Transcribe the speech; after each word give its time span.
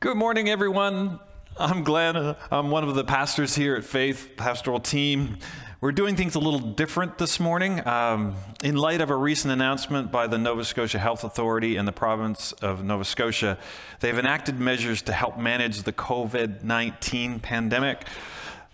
Good 0.00 0.16
morning, 0.16 0.48
everyone. 0.48 1.18
I'm 1.58 1.82
Glenn. 1.82 2.36
I'm 2.52 2.70
one 2.70 2.84
of 2.84 2.94
the 2.94 3.02
pastors 3.02 3.56
here 3.56 3.74
at 3.74 3.82
Faith 3.82 4.30
Pastoral 4.36 4.78
Team. 4.78 5.38
We're 5.80 5.90
doing 5.90 6.14
things 6.14 6.36
a 6.36 6.38
little 6.38 6.60
different 6.60 7.18
this 7.18 7.40
morning. 7.40 7.84
Um, 7.84 8.36
in 8.62 8.76
light 8.76 9.00
of 9.00 9.10
a 9.10 9.16
recent 9.16 9.52
announcement 9.52 10.12
by 10.12 10.28
the 10.28 10.38
Nova 10.38 10.64
Scotia 10.64 11.00
Health 11.00 11.24
Authority 11.24 11.74
and 11.74 11.88
the 11.88 11.92
province 11.92 12.52
of 12.52 12.84
Nova 12.84 13.04
Scotia, 13.04 13.58
they've 13.98 14.16
enacted 14.16 14.60
measures 14.60 15.02
to 15.02 15.12
help 15.12 15.36
manage 15.36 15.82
the 15.82 15.92
COVID 15.92 16.62
19 16.62 17.40
pandemic. 17.40 18.06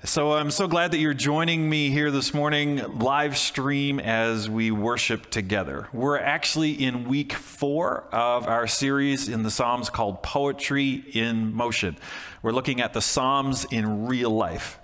So 0.07 0.33
I'm 0.33 0.51
so 0.51 0.69
glad 0.69 0.91
that 0.91 0.99
you're 0.99 1.15
joining 1.15 1.67
me 1.67 1.89
here 1.89 2.11
this 2.11 2.35
morning, 2.35 2.99
live 2.99 3.39
stream 3.39 3.99
as 3.99 4.51
we 4.51 4.71
worship 4.71 5.31
together. 5.31 5.89
We're 5.95 6.19
actually 6.19 6.73
in 6.73 7.09
week 7.09 7.33
four 7.33 8.05
of 8.13 8.47
our 8.47 8.67
series 8.67 9.31
in 9.31 9.45
the 9.45 9.51
Psalms 9.51 9.89
called 9.89 10.23
Poetry 10.23 11.03
in 11.15 11.55
Motion. 11.55 11.97
We're 12.43 12.53
looking 12.53 12.83
at 12.83 12.93
the 12.93 13.01
Psalms 13.01 13.65
in 13.71 14.07
real 14.07 14.29
life. 14.29 14.79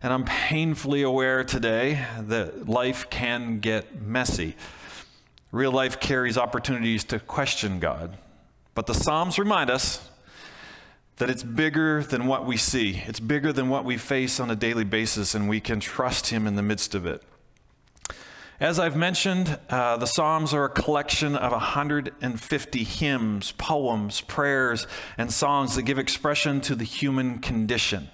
And 0.00 0.12
I'm 0.12 0.24
painfully 0.24 1.02
aware 1.02 1.42
today 1.42 2.06
that 2.20 2.68
life 2.68 3.10
can 3.10 3.58
get 3.58 4.00
messy. 4.00 4.54
Real 5.50 5.72
life 5.72 5.98
carries 5.98 6.38
opportunities 6.38 7.02
to 7.06 7.18
question 7.18 7.80
God. 7.80 8.18
But 8.76 8.86
the 8.86 8.94
Psalms 8.94 9.36
remind 9.36 9.68
us 9.68 10.08
that 11.16 11.30
it's 11.30 11.42
bigger 11.42 12.02
than 12.02 12.26
what 12.26 12.44
we 12.44 12.56
see, 12.56 13.02
it's 13.06 13.20
bigger 13.20 13.52
than 13.52 13.68
what 13.68 13.84
we 13.84 13.96
face 13.96 14.40
on 14.40 14.50
a 14.50 14.56
daily 14.56 14.84
basis, 14.84 15.34
and 15.34 15.48
we 15.48 15.60
can 15.60 15.80
trust 15.80 16.28
Him 16.28 16.46
in 16.46 16.56
the 16.56 16.62
midst 16.62 16.94
of 16.94 17.06
it. 17.06 17.22
As 18.60 18.78
I've 18.78 18.96
mentioned, 18.96 19.58
uh, 19.68 19.96
the 19.96 20.06
Psalms 20.06 20.54
are 20.54 20.64
a 20.64 20.68
collection 20.68 21.34
of 21.34 21.52
150 21.52 22.84
hymns, 22.84 23.52
poems, 23.52 24.20
prayers, 24.20 24.86
and 25.18 25.32
songs 25.32 25.74
that 25.74 25.82
give 25.82 25.98
expression 25.98 26.60
to 26.62 26.74
the 26.74 26.84
human 26.84 27.40
condition. 27.40 28.08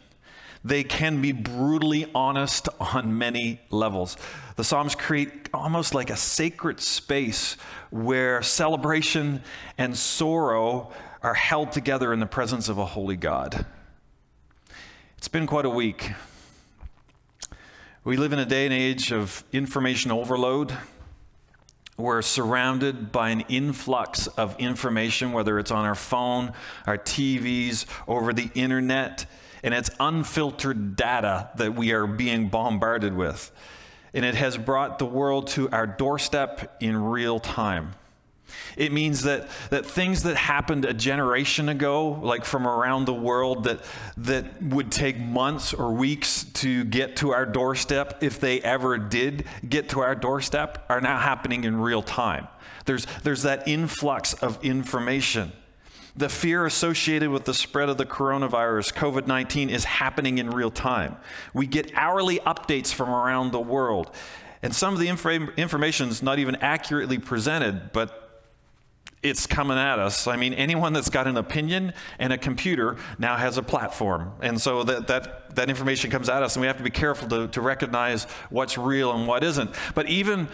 They 0.65 0.83
can 0.83 1.23
be 1.23 1.33
brutally 1.33 2.07
honest 2.15 2.69
on 2.79 3.17
many 3.17 3.61
levels. 3.71 4.17
The 4.57 4.65
Psalms 4.65 4.95
create 4.95 5.49
almost 5.55 5.95
like 5.95 6.11
a 6.11 6.17
sacred 6.17 6.81
space 6.81 7.57
where 7.91 8.43
celebration 8.43 9.43
and 9.79 9.97
sorrow 9.97 10.91
are 11.23 11.35
held 11.35 11.73
together 11.73 12.13
in 12.13 12.21
the 12.21 12.27
presence 12.27 12.69
of 12.69 12.79
a 12.79 12.85
holy 12.85 13.17
God. 13.17 13.67
It's 15.19 15.29
been 15.29 15.47
quite 15.47 15.67
a 15.67 15.71
week. 15.71 16.13
We 18.05 18.17
live 18.17 18.33
in 18.33 18.39
a 18.39 18.47
day 18.47 18.65
and 18.65 18.73
age 18.73 19.13
of 19.13 19.45
information 19.53 20.11
overload. 20.11 20.73
We're 21.99 22.23
surrounded 22.23 23.13
by 23.13 23.29
an 23.29 23.43
influx 23.43 24.27
of 24.27 24.59
information, 24.59 25.33
whether 25.33 25.59
it's 25.59 25.71
on 25.71 25.85
our 25.85 25.95
phone, 25.95 26.55
our 26.87 26.97
TVs, 26.97 27.85
over 28.09 28.33
the 28.33 28.51
internet, 28.55 29.27
and 29.63 29.75
it's 29.75 29.91
unfiltered 30.01 30.97
data 30.97 31.51
that 31.57 31.75
we 31.75 31.93
are 31.93 32.07
being 32.07 32.49
bombarded 32.49 33.15
with. 33.15 33.53
And 34.15 34.25
it 34.25 34.35
has 34.35 34.57
brought 34.57 34.99
the 34.99 35.05
world 35.05 35.49
to 35.49 35.69
our 35.69 35.87
doorstep 35.87 36.79
in 36.81 36.97
real 36.97 37.39
time. 37.39 37.93
It 38.77 38.93
means 38.93 39.23
that, 39.23 39.49
that 39.71 39.87
things 39.87 40.23
that 40.23 40.37
happened 40.37 40.85
a 40.85 40.95
generation 40.95 41.69
ago, 41.69 42.21
like 42.23 42.45
from 42.45 42.67
around 42.67 43.05
the 43.05 43.15
world, 43.15 43.65
that, 43.65 43.81
that 44.19 44.63
would 44.63 44.91
take 44.91 45.19
months 45.19 45.75
or 45.75 45.93
weeks 45.93 46.45
to 46.55 46.85
get 46.85 47.17
to 47.17 47.33
our 47.33 47.47
doorstep, 47.47 48.23
if 48.23 48.41
they 48.41 48.61
ever 48.61 48.99
did 48.99 49.45
get 49.69 49.91
to 49.91 50.01
our 50.01 50.15
doorstep, 50.15 50.87
are 50.89 51.01
now 51.01 51.19
happening 51.19 51.65
in 51.65 51.81
real 51.81 52.03
time. 52.03 52.49
There's, 52.85 53.07
there's 53.23 53.43
that 53.43 53.69
influx 53.69 54.35
of 54.35 54.63
information. 54.65 55.53
The 56.17 56.29
fear 56.29 56.67
associated 56.67 57.31
with 57.31 57.45
the 57.45 57.55
spread 57.55 57.89
of 57.89 57.97
the 57.97 58.05
coronavirus, 58.05 58.95
COVID 58.95 59.27
19, 59.27 59.71
is 59.71 59.85
happening 59.85 60.39
in 60.39 60.51
real 60.51 60.71
time. 60.71 61.17
We 61.55 61.67
get 61.67 61.93
hourly 61.95 62.41
updates 62.41 62.93
from 62.93 63.11
around 63.11 63.53
the 63.53 63.61
world. 63.61 64.11
And 64.63 64.75
some 64.75 64.93
of 64.93 65.01
the 65.01 65.09
inf- 65.09 65.57
information 65.57 66.09
is 66.09 66.23
not 66.23 66.39
even 66.39 66.57
accurately 66.57 67.19
presented, 67.19 67.93
but 67.93 68.20
it's 69.23 69.47
coming 69.47 69.77
at 69.77 69.99
us. 69.99 70.27
I 70.27 70.37
mean, 70.37 70.55
anyone 70.55 70.93
that's 70.93 71.11
got 71.11 71.27
an 71.27 71.37
opinion 71.37 71.93
and 72.19 72.33
a 72.33 72.39
computer 72.39 72.97
now 73.19 73.37
has 73.37 73.59
a 73.59 73.63
platform. 73.63 74.33
And 74.41 74.61
so 74.61 74.83
that, 74.85 75.09
that, 75.09 75.55
that 75.57 75.69
information 75.69 76.11
comes 76.11 76.29
at 76.29 76.43
us, 76.43 76.57
and 76.57 76.63
we 76.63 76.67
have 76.67 76.79
to 76.79 76.83
be 76.83 76.91
careful 76.91 77.29
to, 77.29 77.49
to 77.49 77.61
recognize 77.61 78.25
what's 78.49 78.79
real 78.79 79.13
and 79.13 79.27
what 79.27 79.45
isn't. 79.45 79.71
But 79.95 80.09
even 80.09 80.49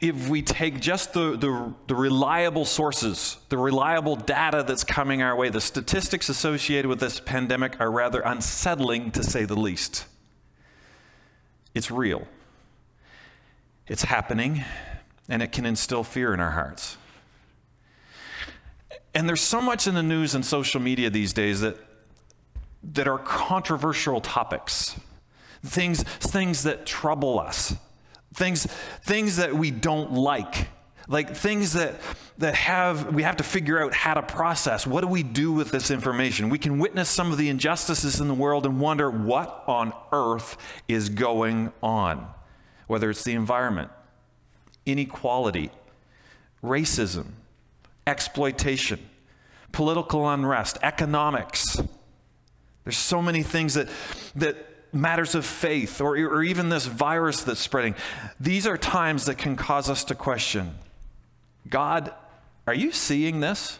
if 0.00 0.28
we 0.28 0.42
take 0.42 0.80
just 0.80 1.12
the, 1.12 1.36
the, 1.36 1.72
the, 1.86 1.94
reliable 1.94 2.64
sources, 2.64 3.36
the 3.48 3.58
reliable 3.58 4.16
data 4.16 4.64
that's 4.66 4.84
coming 4.84 5.22
our 5.22 5.36
way, 5.36 5.48
the 5.48 5.60
statistics 5.60 6.28
associated 6.28 6.88
with 6.88 7.00
this 7.00 7.20
pandemic 7.20 7.80
are 7.80 7.90
rather 7.90 8.20
unsettling 8.20 9.10
to 9.12 9.22
say 9.22 9.44
the 9.44 9.56
least. 9.56 10.06
It's 11.74 11.90
real, 11.90 12.26
it's 13.88 14.04
happening, 14.04 14.64
and 15.28 15.42
it 15.42 15.50
can 15.50 15.66
instill 15.66 16.04
fear 16.04 16.32
in 16.32 16.40
our 16.40 16.52
hearts. 16.52 16.96
And 19.14 19.28
there's 19.28 19.40
so 19.40 19.60
much 19.60 19.86
in 19.86 19.94
the 19.94 20.02
news 20.02 20.34
and 20.34 20.44
social 20.44 20.80
media 20.80 21.08
these 21.08 21.32
days 21.32 21.60
that, 21.60 21.76
that 22.94 23.06
are 23.06 23.18
controversial 23.18 24.20
topics, 24.20 24.96
things, 25.64 26.02
things 26.02 26.64
that 26.64 26.84
trouble 26.84 27.38
us, 27.38 27.74
things, 28.34 28.66
things 29.02 29.36
that 29.36 29.54
we 29.54 29.70
don't 29.70 30.12
like. 30.12 30.68
Like 31.06 31.36
things 31.36 31.74
that 31.74 32.00
that 32.38 32.54
have 32.54 33.14
we 33.14 33.22
have 33.22 33.36
to 33.36 33.44
figure 33.44 33.82
out 33.82 33.92
how 33.92 34.14
to 34.14 34.22
process. 34.22 34.86
What 34.86 35.02
do 35.02 35.06
we 35.06 35.22
do 35.22 35.52
with 35.52 35.70
this 35.70 35.90
information? 35.90 36.48
We 36.48 36.58
can 36.58 36.78
witness 36.78 37.10
some 37.10 37.30
of 37.30 37.36
the 37.36 37.50
injustices 37.50 38.20
in 38.20 38.28
the 38.28 38.34
world 38.34 38.64
and 38.64 38.80
wonder 38.80 39.10
what 39.10 39.64
on 39.66 39.92
earth 40.12 40.56
is 40.88 41.10
going 41.10 41.72
on. 41.82 42.26
Whether 42.86 43.10
it's 43.10 43.22
the 43.22 43.34
environment 43.34 43.90
inequality 44.86 45.70
racism 46.62 47.26
exploitation, 48.06 48.98
political 49.72 50.28
unrest, 50.28 50.78
economics. 50.82 51.78
There's 52.84 52.96
so 52.96 53.22
many 53.22 53.42
things 53.42 53.74
that, 53.74 53.88
that 54.36 54.56
matters 54.94 55.34
of 55.34 55.44
faith, 55.44 56.00
or, 56.00 56.16
or 56.16 56.42
even 56.42 56.68
this 56.68 56.86
virus 56.86 57.42
that's 57.42 57.60
spreading. 57.60 57.94
These 58.38 58.66
are 58.66 58.78
times 58.78 59.26
that 59.26 59.38
can 59.38 59.56
cause 59.56 59.90
us 59.90 60.04
to 60.04 60.14
question 60.14 60.74
God, 61.68 62.12
are 62.66 62.74
you 62.74 62.92
seeing 62.92 63.40
this? 63.40 63.78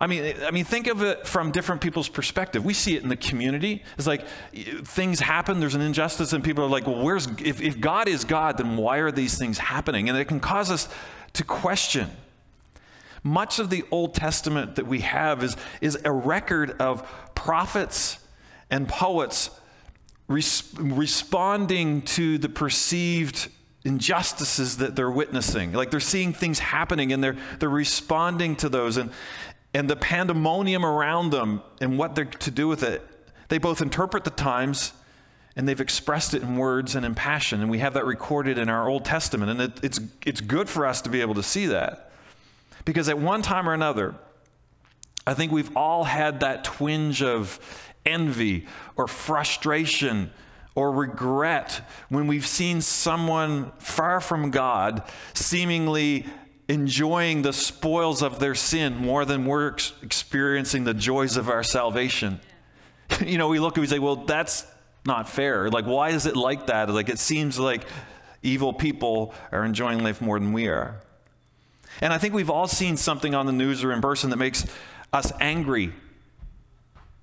I 0.00 0.08
mean, 0.08 0.34
I 0.44 0.50
mean, 0.50 0.64
think 0.64 0.88
of 0.88 1.02
it 1.02 1.26
from 1.26 1.52
different 1.52 1.80
people's 1.80 2.08
perspective. 2.08 2.64
We 2.64 2.74
see 2.74 2.96
it 2.96 3.04
in 3.04 3.08
the 3.08 3.16
community. 3.16 3.84
It's 3.96 4.08
like 4.08 4.26
things 4.52 5.20
happen, 5.20 5.60
there's 5.60 5.76
an 5.76 5.80
injustice, 5.80 6.32
and 6.32 6.42
people 6.42 6.64
are 6.64 6.68
like, 6.68 6.86
well, 6.86 7.02
where's, 7.02 7.28
if, 7.42 7.62
if 7.62 7.80
God 7.80 8.08
is 8.08 8.24
God, 8.24 8.58
then 8.58 8.76
why 8.76 8.98
are 8.98 9.12
these 9.12 9.38
things 9.38 9.56
happening? 9.56 10.08
And 10.08 10.18
it 10.18 10.26
can 10.26 10.40
cause 10.40 10.70
us 10.70 10.88
to 11.34 11.44
question. 11.44 12.10
Much 13.24 13.58
of 13.58 13.70
the 13.70 13.82
Old 13.90 14.14
Testament 14.14 14.76
that 14.76 14.86
we 14.86 15.00
have 15.00 15.42
is, 15.42 15.56
is 15.80 15.98
a 16.04 16.12
record 16.12 16.80
of 16.80 17.02
prophets 17.34 18.18
and 18.70 18.86
poets 18.86 19.50
res- 20.28 20.72
responding 20.78 22.02
to 22.02 22.38
the 22.38 22.50
perceived 22.50 23.48
injustices 23.84 24.76
that 24.76 24.94
they're 24.94 25.10
witnessing. 25.10 25.72
Like 25.72 25.90
they're 25.90 26.00
seeing 26.00 26.32
things 26.34 26.58
happening 26.58 27.12
and 27.12 27.24
they're, 27.24 27.36
they're 27.58 27.68
responding 27.68 28.56
to 28.56 28.68
those. 28.68 28.98
And, 28.98 29.10
and 29.72 29.88
the 29.88 29.96
pandemonium 29.96 30.84
around 30.84 31.30
them 31.30 31.62
and 31.80 31.98
what 31.98 32.14
they're 32.14 32.24
to 32.26 32.50
do 32.50 32.68
with 32.68 32.82
it, 32.82 33.02
they 33.48 33.58
both 33.58 33.80
interpret 33.80 34.24
the 34.24 34.30
times 34.30 34.92
and 35.56 35.68
they've 35.68 35.80
expressed 35.80 36.34
it 36.34 36.42
in 36.42 36.56
words 36.56 36.94
and 36.94 37.06
in 37.06 37.14
passion. 37.14 37.60
And 37.60 37.70
we 37.70 37.78
have 37.78 37.94
that 37.94 38.04
recorded 38.04 38.58
in 38.58 38.68
our 38.68 38.88
Old 38.88 39.04
Testament. 39.04 39.50
And 39.50 39.60
it, 39.60 39.84
it's, 39.84 40.00
it's 40.26 40.40
good 40.40 40.68
for 40.68 40.84
us 40.84 41.00
to 41.02 41.08
be 41.10 41.20
able 41.20 41.34
to 41.34 41.42
see 41.42 41.66
that. 41.66 42.10
Because 42.84 43.08
at 43.08 43.18
one 43.18 43.42
time 43.42 43.68
or 43.68 43.74
another, 43.74 44.14
I 45.26 45.34
think 45.34 45.52
we've 45.52 45.74
all 45.76 46.04
had 46.04 46.40
that 46.40 46.64
twinge 46.64 47.22
of 47.22 47.58
envy 48.04 48.66
or 48.96 49.06
frustration 49.06 50.30
or 50.74 50.90
regret 50.92 51.88
when 52.08 52.26
we've 52.26 52.46
seen 52.46 52.80
someone 52.80 53.72
far 53.78 54.20
from 54.20 54.50
God 54.50 55.02
seemingly 55.32 56.26
enjoying 56.68 57.42
the 57.42 57.52
spoils 57.52 58.22
of 58.22 58.40
their 58.40 58.54
sin 58.54 58.96
more 58.96 59.24
than 59.24 59.44
we're 59.44 59.72
ex- 59.72 59.92
experiencing 60.02 60.84
the 60.84 60.94
joys 60.94 61.36
of 61.36 61.48
our 61.48 61.62
salvation. 61.62 62.40
you 63.24 63.38
know, 63.38 63.48
we 63.48 63.60
look 63.60 63.76
and 63.76 63.82
we 63.82 63.86
say, 63.86 63.98
well, 63.98 64.16
that's 64.16 64.66
not 65.06 65.28
fair. 65.28 65.70
Like, 65.70 65.86
why 65.86 66.10
is 66.10 66.26
it 66.26 66.36
like 66.36 66.66
that? 66.66 66.88
Like, 66.90 67.08
it 67.08 67.18
seems 67.18 67.58
like 67.58 67.86
evil 68.42 68.72
people 68.72 69.34
are 69.52 69.64
enjoying 69.64 70.02
life 70.02 70.20
more 70.20 70.38
than 70.38 70.52
we 70.52 70.68
are. 70.68 70.96
And 72.00 72.12
I 72.12 72.18
think 72.18 72.34
we've 72.34 72.50
all 72.50 72.66
seen 72.66 72.96
something 72.96 73.34
on 73.34 73.46
the 73.46 73.52
news 73.52 73.84
or 73.84 73.92
in 73.92 74.00
person 74.00 74.30
that 74.30 74.36
makes 74.36 74.66
us 75.12 75.32
angry 75.40 75.92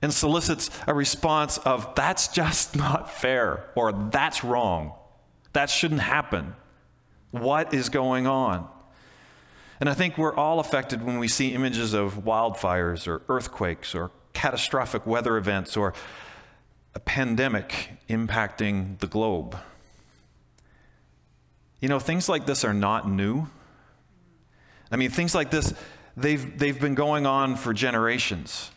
and 0.01 0.13
solicits 0.13 0.69
a 0.87 0.93
response 0.93 1.57
of, 1.59 1.93
that's 1.95 2.29
just 2.29 2.75
not 2.77 3.11
fair, 3.11 3.65
or 3.75 3.91
that's 3.91 4.43
wrong. 4.43 4.93
That 5.53 5.69
shouldn't 5.69 6.01
happen. 6.01 6.55
What 7.31 7.73
is 7.73 7.89
going 7.89 8.27
on? 8.27 8.67
And 9.79 9.89
I 9.89 9.93
think 9.93 10.17
we're 10.17 10.35
all 10.35 10.59
affected 10.59 11.03
when 11.03 11.17
we 11.17 11.27
see 11.27 11.53
images 11.53 11.93
of 11.93 12.23
wildfires 12.23 13.07
or 13.07 13.23
earthquakes 13.27 13.95
or 13.95 14.11
catastrophic 14.33 15.05
weather 15.05 15.37
events 15.37 15.75
or 15.75 15.93
a 16.93 16.99
pandemic 16.99 17.89
impacting 18.09 18.99
the 18.99 19.07
globe. 19.07 19.57
You 21.79 21.89
know, 21.89 21.99
things 21.99 22.29
like 22.29 22.45
this 22.45 22.63
are 22.63 22.73
not 22.73 23.09
new. 23.09 23.47
I 24.91 24.97
mean, 24.97 25.09
things 25.09 25.33
like 25.33 25.51
this, 25.51 25.73
they've, 26.17 26.57
they've 26.59 26.79
been 26.79 26.95
going 26.95 27.25
on 27.25 27.55
for 27.55 27.73
generations. 27.73 28.71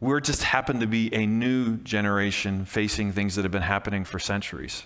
We're 0.00 0.20
just 0.20 0.42
happen 0.42 0.80
to 0.80 0.86
be 0.86 1.14
a 1.14 1.26
new 1.26 1.76
generation 1.76 2.64
facing 2.64 3.12
things 3.12 3.36
that 3.36 3.42
have 3.42 3.52
been 3.52 3.62
happening 3.62 4.04
for 4.04 4.18
centuries. 4.18 4.84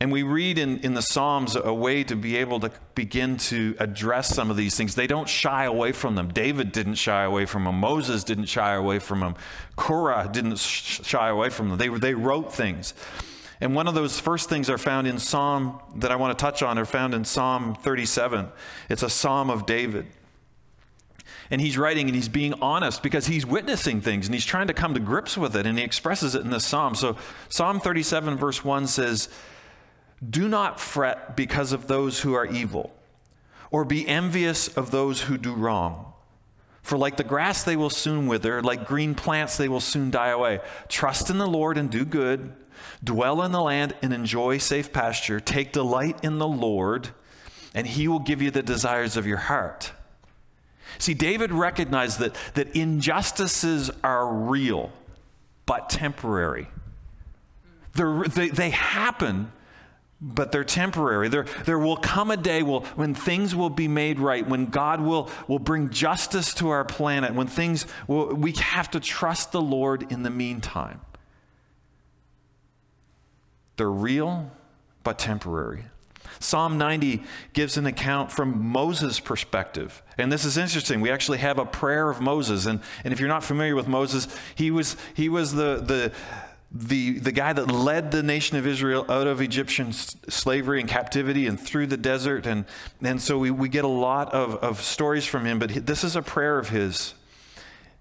And 0.00 0.12
we 0.12 0.22
read 0.22 0.58
in, 0.58 0.78
in 0.78 0.94
the 0.94 1.02
Psalms 1.02 1.56
a 1.56 1.74
way 1.74 2.04
to 2.04 2.14
be 2.14 2.36
able 2.36 2.60
to 2.60 2.70
begin 2.94 3.36
to 3.36 3.74
address 3.80 4.28
some 4.28 4.48
of 4.48 4.56
these 4.56 4.76
things. 4.76 4.94
They 4.94 5.08
don't 5.08 5.28
shy 5.28 5.64
away 5.64 5.90
from 5.90 6.14
them. 6.14 6.28
David 6.28 6.70
didn't 6.70 6.94
shy 6.94 7.24
away 7.24 7.46
from 7.46 7.64
them. 7.64 7.80
Moses 7.80 8.22
didn't 8.22 8.46
shy 8.46 8.74
away 8.74 9.00
from 9.00 9.20
them. 9.20 9.34
Korah 9.74 10.30
didn't 10.32 10.58
shy 10.58 11.28
away 11.28 11.50
from 11.50 11.68
them. 11.68 11.78
They, 11.78 11.88
they 11.88 12.14
wrote 12.14 12.54
things. 12.54 12.94
And 13.60 13.74
one 13.74 13.88
of 13.88 13.94
those 13.94 14.20
first 14.20 14.48
things 14.48 14.70
are 14.70 14.78
found 14.78 15.06
in 15.06 15.18
Psalm 15.18 15.80
that 15.96 16.12
I 16.12 16.16
want 16.16 16.38
to 16.38 16.42
touch 16.42 16.62
on 16.62 16.78
are 16.78 16.84
found 16.84 17.14
in 17.14 17.24
Psalm 17.24 17.74
37. 17.74 18.48
It's 18.88 19.02
a 19.02 19.10
Psalm 19.10 19.50
of 19.50 19.66
David. 19.66 20.06
And 21.50 21.60
he's 21.60 21.78
writing 21.78 22.06
and 22.06 22.14
he's 22.14 22.28
being 22.28 22.54
honest 22.60 23.02
because 23.02 23.26
he's 23.26 23.46
witnessing 23.46 24.00
things 24.00 24.26
and 24.26 24.34
he's 24.34 24.44
trying 24.44 24.66
to 24.68 24.74
come 24.74 24.94
to 24.94 25.00
grips 25.00 25.36
with 25.36 25.56
it 25.56 25.66
and 25.66 25.78
he 25.78 25.84
expresses 25.84 26.34
it 26.34 26.42
in 26.42 26.50
this 26.50 26.64
psalm. 26.64 26.94
So 26.94 27.16
Psalm 27.48 27.80
37, 27.80 28.36
verse 28.36 28.62
1 28.64 28.86
says, 28.86 29.28
do 30.26 30.48
not 30.48 30.80
fret 30.80 31.36
because 31.36 31.72
of 31.72 31.86
those 31.86 32.20
who 32.20 32.34
are 32.34 32.46
evil, 32.46 32.92
or 33.70 33.84
be 33.84 34.06
envious 34.06 34.68
of 34.68 34.90
those 34.90 35.22
who 35.22 35.38
do 35.38 35.54
wrong. 35.54 36.12
For 36.88 36.96
like 36.96 37.18
the 37.18 37.22
grass, 37.22 37.64
they 37.64 37.76
will 37.76 37.90
soon 37.90 38.28
wither, 38.28 38.62
like 38.62 38.86
green 38.86 39.14
plants, 39.14 39.58
they 39.58 39.68
will 39.68 39.78
soon 39.78 40.10
die 40.10 40.30
away. 40.30 40.60
Trust 40.88 41.28
in 41.28 41.36
the 41.36 41.46
Lord 41.46 41.76
and 41.76 41.90
do 41.90 42.06
good. 42.06 42.54
Dwell 43.04 43.42
in 43.42 43.52
the 43.52 43.60
land 43.60 43.94
and 44.00 44.14
enjoy 44.14 44.56
safe 44.56 44.90
pasture. 44.90 45.38
Take 45.38 45.74
delight 45.74 46.24
in 46.24 46.38
the 46.38 46.48
Lord, 46.48 47.10
and 47.74 47.86
he 47.86 48.08
will 48.08 48.20
give 48.20 48.40
you 48.40 48.50
the 48.50 48.62
desires 48.62 49.18
of 49.18 49.26
your 49.26 49.36
heart. 49.36 49.92
See, 50.96 51.12
David 51.12 51.52
recognized 51.52 52.20
that, 52.20 52.34
that 52.54 52.74
injustices 52.74 53.90
are 54.02 54.26
real, 54.26 54.90
but 55.66 55.90
temporary. 55.90 56.68
They, 57.92 58.48
they 58.48 58.70
happen, 58.70 59.52
but 60.20 60.50
they're 60.50 60.64
temporary. 60.64 61.28
There, 61.28 61.46
there 61.64 61.78
will 61.78 61.96
come 61.96 62.30
a 62.30 62.36
day 62.36 62.62
will, 62.62 62.80
when 62.96 63.14
things 63.14 63.54
will 63.54 63.70
be 63.70 63.86
made 63.86 64.18
right, 64.18 64.46
when 64.46 64.66
God 64.66 65.00
will, 65.00 65.30
will 65.46 65.60
bring 65.60 65.90
justice 65.90 66.54
to 66.54 66.70
our 66.70 66.84
planet, 66.84 67.34
when 67.34 67.46
things 67.46 67.86
will, 68.06 68.34
we 68.34 68.52
have 68.52 68.90
to 68.92 69.00
trust 69.00 69.52
the 69.52 69.62
Lord 69.62 70.10
in 70.10 70.22
the 70.22 70.30
meantime. 70.30 71.00
They're 73.76 73.90
real, 73.90 74.50
but 75.04 75.20
temporary. 75.20 75.84
Psalm 76.40 76.78
90 76.78 77.22
gives 77.52 77.76
an 77.76 77.86
account 77.86 78.30
from 78.30 78.66
Moses' 78.66 79.20
perspective. 79.20 80.02
And 80.18 80.30
this 80.30 80.44
is 80.44 80.56
interesting. 80.56 81.00
We 81.00 81.10
actually 81.10 81.38
have 81.38 81.58
a 81.58 81.64
prayer 81.64 82.10
of 82.10 82.20
Moses. 82.20 82.66
And, 82.66 82.80
and 83.04 83.12
if 83.12 83.20
you're 83.20 83.28
not 83.28 83.42
familiar 83.42 83.74
with 83.74 83.88
Moses, 83.88 84.28
he 84.54 84.70
was, 84.70 84.96
he 85.14 85.28
was 85.28 85.52
the, 85.54 85.82
the, 85.84 86.12
the, 86.70 87.18
the 87.18 87.32
guy 87.32 87.52
that 87.52 87.70
led 87.70 88.10
the 88.10 88.22
nation 88.22 88.58
of 88.58 88.66
Israel 88.66 89.06
out 89.08 89.26
of 89.26 89.40
Egyptian 89.40 89.92
slavery 89.92 90.80
and 90.80 90.88
captivity 90.88 91.46
and 91.46 91.58
through 91.58 91.86
the 91.86 91.96
desert. 91.96 92.46
And, 92.46 92.66
and 93.00 93.20
so 93.22 93.38
we, 93.38 93.50
we 93.50 93.68
get 93.68 93.84
a 93.84 93.88
lot 93.88 94.32
of, 94.34 94.56
of 94.56 94.82
stories 94.82 95.24
from 95.24 95.46
him, 95.46 95.58
but 95.58 95.86
this 95.86 96.04
is 96.04 96.14
a 96.14 96.22
prayer 96.22 96.58
of 96.58 96.68
his. 96.68 97.14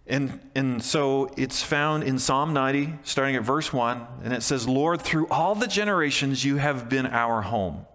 And, 0.06 0.40
and 0.56 0.84
so 0.84 1.32
it's 1.38 1.64
found 1.64 2.04
in 2.04 2.20
Psalm 2.20 2.54
90, 2.54 2.94
starting 3.04 3.36
at 3.36 3.44
verse 3.44 3.74
1, 3.74 4.06
and 4.24 4.34
it 4.34 4.42
says, 4.42 4.68
Lord, 4.68 5.02
through 5.02 5.28
all 5.28 5.54
the 5.54 5.68
generations 5.68 6.46
you 6.46 6.58
have 6.58 6.88
been 6.88 7.06
our 7.06 7.42
home. 7.42 7.86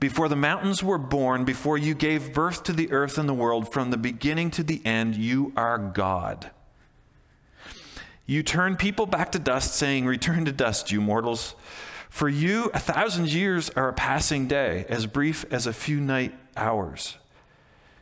Before 0.00 0.28
the 0.28 0.36
mountains 0.36 0.82
were 0.82 0.98
born, 0.98 1.44
before 1.44 1.78
you 1.78 1.94
gave 1.94 2.34
birth 2.34 2.64
to 2.64 2.72
the 2.72 2.90
earth 2.90 3.18
and 3.18 3.28
the 3.28 3.34
world, 3.34 3.72
from 3.72 3.90
the 3.90 3.96
beginning 3.96 4.50
to 4.52 4.64
the 4.64 4.84
end, 4.84 5.14
you 5.14 5.52
are 5.56 5.78
God. 5.78 6.50
You 8.26 8.42
turn 8.42 8.76
people 8.76 9.06
back 9.06 9.32
to 9.32 9.38
dust, 9.38 9.74
saying, 9.74 10.06
Return 10.06 10.44
to 10.46 10.52
dust, 10.52 10.90
you 10.90 11.00
mortals. 11.00 11.54
For 12.08 12.28
you, 12.28 12.70
a 12.72 12.78
thousand 12.78 13.32
years 13.32 13.70
are 13.70 13.88
a 13.88 13.92
passing 13.92 14.46
day, 14.46 14.86
as 14.88 15.06
brief 15.06 15.44
as 15.50 15.66
a 15.66 15.72
few 15.72 16.00
night 16.00 16.32
hours. 16.56 17.16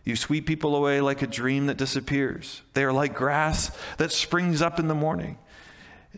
You 0.04 0.16
sweep 0.16 0.46
people 0.46 0.76
away 0.76 1.00
like 1.00 1.22
a 1.22 1.26
dream 1.26 1.66
that 1.66 1.76
disappears. 1.76 2.62
They 2.74 2.84
are 2.84 2.92
like 2.92 3.14
grass 3.14 3.76
that 3.98 4.12
springs 4.12 4.60
up 4.60 4.78
in 4.78 4.88
the 4.88 4.94
morning. 4.94 5.38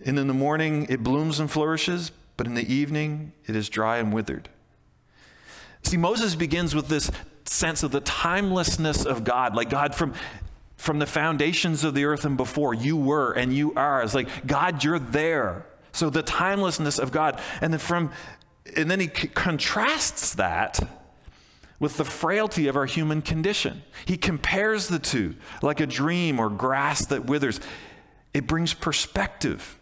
And 0.05 0.19
in 0.19 0.27
the 0.27 0.35
morning 0.35 0.87
it 0.89 1.03
blooms 1.03 1.39
and 1.39 1.51
flourishes, 1.51 2.11
but 2.37 2.47
in 2.47 2.55
the 2.55 2.73
evening 2.73 3.33
it 3.47 3.55
is 3.55 3.69
dry 3.69 3.99
and 3.99 4.13
withered. 4.13 4.49
See, 5.83 5.99
Moses 5.99 6.35
begins 6.35 6.75
with 6.75 6.89
this 6.89 7.11
sense 7.45 7.83
of 7.83 7.91
the 7.91 8.01
timelessness 8.01 9.05
of 9.05 9.23
God. 9.23 9.55
Like 9.55 9.69
God 9.69 9.95
from 9.95 10.15
from 10.85 10.99
the 10.99 11.07
foundations 11.07 11.83
of 11.83 11.95
the 11.95 12.05
earth 12.05 12.27
and 12.27 12.37
before. 12.37 12.75
You 12.75 12.95
were 12.95 13.33
and 13.33 13.55
you 13.55 13.73
are. 13.75 14.03
It's 14.03 14.15
like, 14.15 14.47
God, 14.47 14.85
you're 14.85 14.99
there. 14.99 15.65
So 15.93 16.11
the 16.11 16.23
timelessness 16.23 16.99
of 16.99 17.11
God. 17.11 17.41
And 17.63 17.73
then 17.73 17.81
from 17.81 18.11
and 18.77 18.91
then 18.91 19.01
he 19.01 19.09
c- 19.09 19.29
contrasts 19.29 20.35
that 20.35 20.79
with 21.81 21.97
the 21.97 22.05
frailty 22.05 22.67
of 22.67 22.77
our 22.77 22.85
human 22.85 23.23
condition. 23.23 23.83
He 24.05 24.19
compares 24.19 24.89
the 24.89 24.99
two 24.99 25.37
like 25.63 25.81
a 25.81 25.87
dream 25.87 26.39
or 26.39 26.51
grass 26.51 27.07
that 27.07 27.25
withers. 27.25 27.61
It 28.35 28.47
brings 28.47 28.75
perspective, 28.75 29.79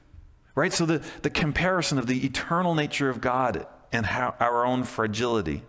right? 0.55 0.73
So 0.73 0.87
the, 0.87 1.03
the 1.23 1.31
comparison 1.31 1.99
of 1.99 2.07
the 2.07 2.25
eternal 2.25 2.77
nature 2.77 3.09
of 3.09 3.21
God 3.21 3.67
and 3.91 4.07
how, 4.07 4.37
our 4.39 4.65
own 4.65 4.85
fragility. 4.85 5.63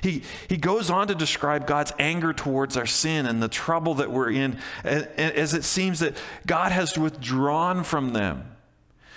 He, 0.00 0.22
he 0.48 0.56
goes 0.56 0.90
on 0.90 1.08
to 1.08 1.14
describe 1.14 1.66
God's 1.66 1.92
anger 1.98 2.32
towards 2.32 2.76
our 2.76 2.86
sin 2.86 3.26
and 3.26 3.42
the 3.42 3.48
trouble 3.48 3.94
that 3.94 4.10
we're 4.10 4.30
in, 4.30 4.58
as 4.84 5.54
it 5.54 5.64
seems 5.64 6.00
that 6.00 6.16
God 6.46 6.72
has 6.72 6.98
withdrawn 6.98 7.84
from 7.84 8.12
them. 8.12 8.56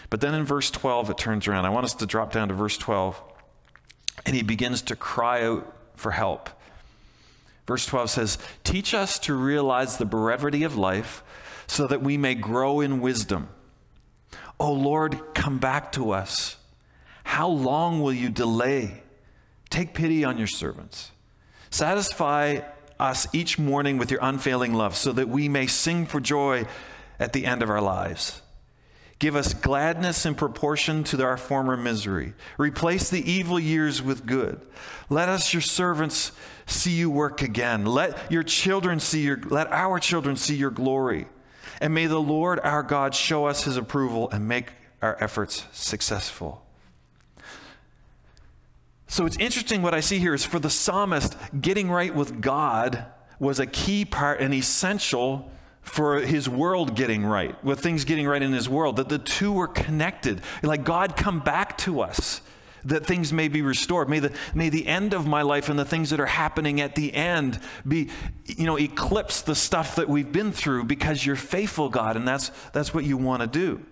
But 0.09 0.21
then 0.21 0.33
in 0.33 0.43
verse 0.43 0.71
12, 0.71 1.11
it 1.11 1.17
turns 1.17 1.47
around. 1.47 1.65
I 1.65 1.69
want 1.69 1.85
us 1.85 1.93
to 1.95 2.05
drop 2.05 2.31
down 2.31 2.47
to 2.47 2.53
verse 2.53 2.77
12. 2.77 3.21
And 4.25 4.35
he 4.35 4.43
begins 4.43 4.81
to 4.83 4.95
cry 4.95 5.45
out 5.45 5.73
for 5.95 6.11
help. 6.11 6.49
Verse 7.67 7.85
12 7.85 8.09
says, 8.09 8.37
Teach 8.63 8.93
us 8.93 9.19
to 9.19 9.33
realize 9.33 9.97
the 9.97 10.05
brevity 10.05 10.63
of 10.63 10.75
life 10.75 11.23
so 11.67 11.85
that 11.87 12.01
we 12.01 12.17
may 12.17 12.33
grow 12.33 12.81
in 12.81 12.99
wisdom. 12.99 13.49
O 14.59 14.73
Lord, 14.73 15.35
come 15.35 15.59
back 15.59 15.91
to 15.93 16.11
us. 16.11 16.57
How 17.23 17.47
long 17.47 18.01
will 18.01 18.11
you 18.11 18.29
delay? 18.29 19.03
Take 19.69 19.93
pity 19.93 20.23
on 20.23 20.37
your 20.37 20.47
servants. 20.47 21.11
Satisfy 21.69 22.61
us 22.99 23.27
each 23.33 23.57
morning 23.57 23.97
with 23.97 24.11
your 24.11 24.19
unfailing 24.21 24.73
love 24.73 24.95
so 24.95 25.11
that 25.13 25.29
we 25.29 25.47
may 25.47 25.67
sing 25.67 26.05
for 26.05 26.19
joy 26.19 26.65
at 27.19 27.33
the 27.33 27.45
end 27.45 27.61
of 27.61 27.69
our 27.69 27.81
lives. 27.81 28.41
Give 29.19 29.35
us 29.35 29.53
gladness 29.53 30.25
in 30.25 30.35
proportion 30.35 31.03
to 31.05 31.21
our 31.23 31.35
former 31.35 31.75
misery. 31.75 32.33
Replace 32.57 33.09
the 33.09 33.29
evil 33.29 33.59
years 33.59 34.01
with 34.01 34.25
good. 34.25 34.61
Let 35.09 35.27
us, 35.27 35.53
your 35.53 35.61
servants, 35.61 36.31
see 36.65 36.91
you 36.91 37.09
work 37.09 37.41
again. 37.41 37.85
Let 37.85 38.31
your 38.31 38.43
children 38.43 39.01
see 39.01 39.21
your, 39.21 39.41
let 39.47 39.67
our 39.73 39.99
children 39.99 40.37
see 40.37 40.55
your 40.55 40.71
glory. 40.71 41.27
And 41.81 41.93
may 41.93 42.07
the 42.07 42.21
Lord 42.21 42.61
our 42.61 42.81
God 42.81 43.13
show 43.13 43.45
us 43.45 43.65
his 43.65 43.75
approval 43.75 44.29
and 44.31 44.47
make 44.47 44.71
our 45.01 45.21
efforts 45.21 45.65
successful. 45.73 46.65
So 49.19 49.25
it's 49.25 49.35
interesting 49.35 49.81
what 49.81 49.93
I 49.93 49.99
see 49.99 50.17
here 50.17 50.33
is 50.33 50.45
for 50.45 50.59
the 50.59 50.69
psalmist, 50.69 51.35
getting 51.59 51.91
right 51.91 52.15
with 52.15 52.39
God 52.39 53.05
was 53.37 53.59
a 53.59 53.65
key 53.65 54.05
part 54.05 54.39
and 54.39 54.53
essential 54.53 55.51
for 55.81 56.21
his 56.21 56.47
world 56.47 56.95
getting 56.95 57.25
right, 57.25 57.61
with 57.61 57.81
things 57.81 58.05
getting 58.05 58.25
right 58.25 58.41
in 58.41 58.53
his 58.53 58.69
world, 58.69 58.95
that 58.95 59.09
the 59.09 59.19
two 59.19 59.51
were 59.51 59.67
connected. 59.67 60.41
Like, 60.63 60.85
God, 60.85 61.17
come 61.17 61.41
back 61.41 61.77
to 61.79 61.99
us, 61.99 62.39
that 62.85 63.05
things 63.05 63.33
may 63.33 63.49
be 63.49 63.61
restored. 63.61 64.07
May 64.07 64.19
the, 64.19 64.31
may 64.55 64.69
the 64.69 64.87
end 64.87 65.13
of 65.13 65.27
my 65.27 65.41
life 65.41 65.67
and 65.67 65.77
the 65.77 65.83
things 65.83 66.11
that 66.11 66.21
are 66.21 66.25
happening 66.25 66.79
at 66.79 66.95
the 66.95 67.13
end 67.13 67.59
be, 67.85 68.11
you 68.45 68.65
know, 68.65 68.79
eclipse 68.79 69.41
the 69.41 69.53
stuff 69.53 69.97
that 69.97 70.07
we've 70.07 70.31
been 70.31 70.53
through 70.53 70.85
because 70.85 71.25
you're 71.25 71.35
faithful, 71.35 71.89
God, 71.89 72.15
and 72.15 72.25
that's, 72.25 72.51
that's 72.71 72.93
what 72.93 73.03
you 73.03 73.17
want 73.17 73.41
to 73.41 73.47
do. 73.47 73.85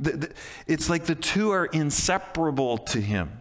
The, 0.00 0.16
the, 0.16 0.32
it's 0.66 0.90
like 0.90 1.04
the 1.04 1.14
two 1.14 1.52
are 1.52 1.66
inseparable 1.66 2.78
to 2.78 3.00
him. 3.00 3.38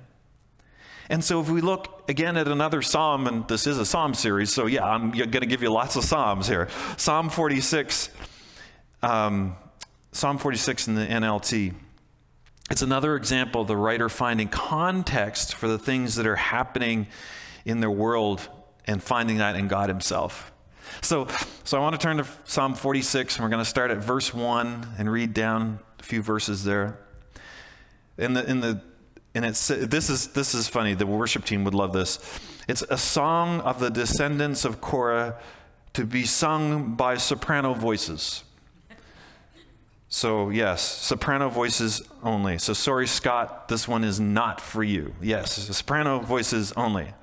And 1.12 1.22
so 1.22 1.41
if 1.41 1.50
we 1.50 1.60
look 1.60 2.06
again 2.10 2.38
at 2.38 2.48
another 2.48 2.82
psalm, 2.82 3.27
and 3.27 3.46
this 3.50 3.68
is 3.68 3.77
a 3.77 3.86
psalm 3.86 4.13
series, 4.13 4.50
so 4.53 4.65
yeah, 4.65 4.86
I'm 4.86 5.12
going 5.12 5.30
to 5.30 5.46
give 5.46 5.62
you 5.62 5.70
lots 5.70 5.98
of 5.98 6.06
psalms 6.06 6.48
here. 6.48 6.70
Psalm 6.96 7.30
46, 7.30 8.10
um, 9.03 9.58
Psalm 10.13 10.38
46 10.38 10.88
in 10.88 10.96
the 10.96 11.06
NLT. 11.06 11.74
It's 12.70 12.82
another 12.82 13.18
example 13.18 13.63
of 13.63 13.68
the 13.68 13.75
writer 13.75 14.08
finding 14.08 14.48
context 14.48 15.53
for 15.53 15.68
the 15.68 15.77
things 15.77 16.15
that 16.15 16.25
are 16.25 16.38
happening 16.38 17.08
in 17.65 17.82
their 17.82 17.91
world 17.91 18.48
and 18.88 19.03
finding 19.03 19.39
that 19.39 19.58
in 19.58 19.68
God 19.68 19.89
Himself. 19.89 20.53
So, 21.01 21.27
so 21.65 21.77
I 21.77 21.82
want 21.82 22.00
to 22.00 22.01
turn 22.01 22.18
to 22.20 22.27
Psalm 22.46 22.74
46, 22.74 23.36
and 23.36 23.44
we're 23.44 23.50
going 23.50 23.62
to 23.62 23.70
start 23.70 23.91
at 23.91 23.98
verse 23.98 24.34
1 24.34 24.96
and 24.98 25.12
read 25.12 25.34
down 25.34 25.80
a 26.00 26.03
few 26.03 26.22
verses 26.22 26.63
there. 26.63 27.00
In 28.18 28.32
the, 28.32 28.50
in 28.50 28.62
the, 28.62 28.82
and 29.34 29.46
it's, 29.46 29.68
this, 29.68 30.10
is, 30.10 30.28
this 30.30 30.54
is 30.54 30.68
funny. 30.68 30.94
The 30.94 31.06
worship 31.06 31.46
team 31.46 31.64
would 31.64 31.74
love 31.74 31.94
this. 31.94 32.20
It's 32.68 32.84
a 32.90 32.98
song 32.98 33.62
of 33.62 33.80
the 33.80 33.90
descendants 33.90 34.66
of 34.66 34.82
Korah 34.82 35.40
to 35.94 36.06
be 36.06 36.26
sung 36.26 36.96
by 36.96 37.18
soprano 37.18 37.74
voices. 37.74 38.44
So, 40.10 40.50
yes, 40.50 40.82
soprano 40.82 41.50
voices 41.50 42.02
only. 42.22 42.58
So, 42.58 42.74
sorry, 42.74 43.08
Scott, 43.08 43.70
this 43.70 43.88
one 43.88 44.04
is 44.04 44.20
not 44.20 44.60
for 44.60 44.84
you. 44.84 45.16
Yes, 45.22 45.54
soprano 45.54 46.20
voices 46.20 46.74
only. 46.74 47.14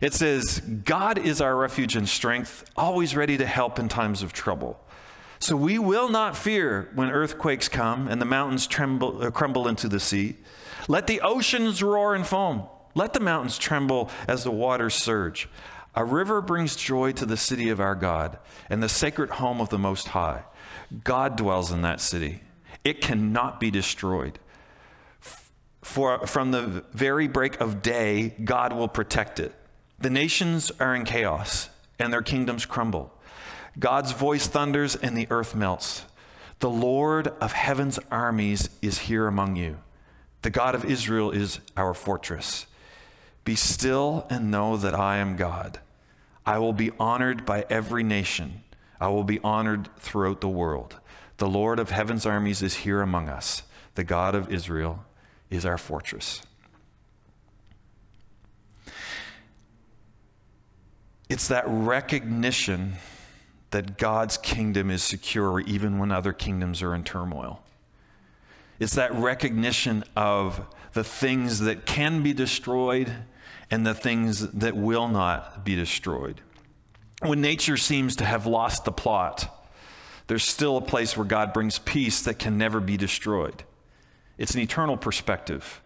It 0.00 0.14
says, 0.14 0.60
God 0.60 1.18
is 1.18 1.40
our 1.40 1.56
refuge 1.56 1.96
and 1.96 2.08
strength, 2.08 2.64
always 2.76 3.16
ready 3.16 3.36
to 3.38 3.46
help 3.46 3.78
in 3.78 3.88
times 3.88 4.22
of 4.22 4.32
trouble. 4.32 4.80
So 5.38 5.56
we 5.56 5.78
will 5.78 6.08
not 6.08 6.36
fear 6.36 6.88
when 6.94 7.10
earthquakes 7.10 7.68
come 7.68 8.06
and 8.06 8.20
the 8.20 8.26
mountains 8.26 8.68
tremble, 8.68 9.28
crumble 9.32 9.66
into 9.66 9.88
the 9.88 9.98
sea. 9.98 10.36
Let 10.88 11.06
the 11.06 11.20
oceans 11.20 11.82
roar 11.82 12.14
and 12.14 12.26
foam. 12.26 12.64
Let 12.94 13.12
the 13.12 13.20
mountains 13.20 13.58
tremble 13.58 14.10
as 14.28 14.44
the 14.44 14.50
waters 14.50 14.94
surge. 14.94 15.48
A 15.94 16.04
river 16.04 16.40
brings 16.40 16.76
joy 16.76 17.12
to 17.12 17.26
the 17.26 17.36
city 17.36 17.68
of 17.68 17.80
our 17.80 17.94
God 17.94 18.38
and 18.70 18.82
the 18.82 18.88
sacred 18.88 19.30
home 19.30 19.60
of 19.60 19.68
the 19.68 19.78
Most 19.78 20.08
High. 20.08 20.42
God 21.04 21.36
dwells 21.36 21.70
in 21.70 21.82
that 21.82 22.00
city. 22.00 22.40
It 22.84 23.00
cannot 23.00 23.60
be 23.60 23.70
destroyed. 23.70 24.38
For 25.82 26.26
from 26.26 26.50
the 26.50 26.84
very 26.92 27.28
break 27.28 27.60
of 27.60 27.82
day, 27.82 28.34
God 28.42 28.72
will 28.72 28.88
protect 28.88 29.40
it. 29.40 29.54
The 29.98 30.10
nations 30.10 30.72
are 30.80 30.94
in 30.94 31.04
chaos, 31.04 31.68
and 31.98 32.12
their 32.12 32.22
kingdoms 32.22 32.66
crumble. 32.66 33.12
God's 33.78 34.12
voice 34.12 34.46
thunders, 34.46 34.96
and 34.96 35.16
the 35.16 35.26
earth 35.30 35.54
melts. 35.54 36.04
The 36.60 36.70
Lord 36.70 37.28
of 37.40 37.52
heaven's 37.52 37.98
armies 38.10 38.70
is 38.80 38.98
here 38.98 39.26
among 39.26 39.56
you. 39.56 39.78
The 40.42 40.50
God 40.50 40.74
of 40.74 40.84
Israel 40.84 41.30
is 41.30 41.60
our 41.76 41.94
fortress. 41.94 42.66
Be 43.44 43.54
still 43.54 44.26
and 44.28 44.50
know 44.50 44.76
that 44.76 44.94
I 44.94 45.16
am 45.18 45.36
God. 45.36 45.80
I 46.44 46.58
will 46.58 46.72
be 46.72 46.90
honored 46.98 47.46
by 47.46 47.64
every 47.70 48.02
nation. 48.02 48.62
I 49.00 49.08
will 49.08 49.24
be 49.24 49.40
honored 49.40 49.88
throughout 49.98 50.40
the 50.40 50.48
world. 50.48 50.96
The 51.38 51.48
Lord 51.48 51.78
of 51.78 51.90
heaven's 51.90 52.26
armies 52.26 52.62
is 52.62 52.74
here 52.74 53.00
among 53.00 53.28
us. 53.28 53.62
The 53.94 54.04
God 54.04 54.34
of 54.34 54.52
Israel 54.52 55.04
is 55.50 55.64
our 55.64 55.78
fortress. 55.78 56.42
It's 61.28 61.48
that 61.48 61.64
recognition 61.66 62.94
that 63.70 63.96
God's 63.96 64.36
kingdom 64.36 64.90
is 64.90 65.02
secure 65.02 65.60
even 65.60 65.98
when 65.98 66.12
other 66.12 66.32
kingdoms 66.32 66.82
are 66.82 66.94
in 66.94 67.04
turmoil. 67.04 67.62
It's 68.82 68.96
that 68.96 69.14
recognition 69.14 70.02
of 70.16 70.60
the 70.92 71.04
things 71.04 71.60
that 71.60 71.86
can 71.86 72.24
be 72.24 72.32
destroyed 72.32 73.12
and 73.70 73.86
the 73.86 73.94
things 73.94 74.40
that 74.40 74.76
will 74.76 75.06
not 75.06 75.64
be 75.64 75.76
destroyed. 75.76 76.40
When 77.20 77.40
nature 77.40 77.76
seems 77.76 78.16
to 78.16 78.24
have 78.24 78.44
lost 78.44 78.84
the 78.84 78.90
plot, 78.90 79.68
there's 80.26 80.42
still 80.42 80.76
a 80.76 80.80
place 80.80 81.16
where 81.16 81.24
God 81.24 81.52
brings 81.52 81.78
peace 81.78 82.22
that 82.22 82.40
can 82.40 82.58
never 82.58 82.80
be 82.80 82.96
destroyed. 82.96 83.62
It's 84.36 84.56
an 84.56 84.60
eternal 84.60 84.96
perspective, 84.96 85.80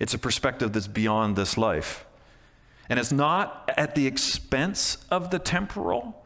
it's 0.00 0.14
a 0.14 0.18
perspective 0.18 0.72
that's 0.72 0.88
beyond 0.88 1.36
this 1.36 1.56
life. 1.56 2.04
And 2.88 2.98
it's 2.98 3.12
not 3.12 3.70
at 3.76 3.94
the 3.94 4.08
expense 4.08 4.98
of 5.08 5.30
the 5.30 5.38
temporal. 5.38 6.19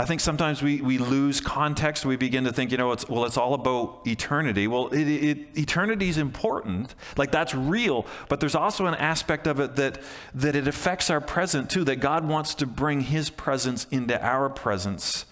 I 0.00 0.06
think 0.06 0.22
sometimes 0.22 0.62
we, 0.62 0.80
we 0.80 0.96
lose 0.96 1.42
context. 1.42 2.06
We 2.06 2.16
begin 2.16 2.44
to 2.44 2.52
think, 2.54 2.70
you 2.70 2.78
know, 2.78 2.90
it's, 2.92 3.06
well, 3.06 3.26
it's 3.26 3.36
all 3.36 3.52
about 3.52 4.00
eternity. 4.06 4.66
Well, 4.66 4.88
it, 4.88 5.06
it, 5.06 5.58
eternity 5.58 6.08
is 6.08 6.16
important. 6.16 6.94
Like, 7.18 7.30
that's 7.30 7.54
real. 7.54 8.06
But 8.30 8.40
there's 8.40 8.54
also 8.54 8.86
an 8.86 8.94
aspect 8.94 9.46
of 9.46 9.60
it 9.60 9.76
that, 9.76 10.00
that 10.32 10.56
it 10.56 10.66
affects 10.66 11.10
our 11.10 11.20
present, 11.20 11.68
too, 11.68 11.84
that 11.84 11.96
God 11.96 12.26
wants 12.26 12.54
to 12.54 12.66
bring 12.66 13.02
his 13.02 13.28
presence 13.28 13.86
into 13.90 14.18
our 14.24 14.48
presence 14.48 15.26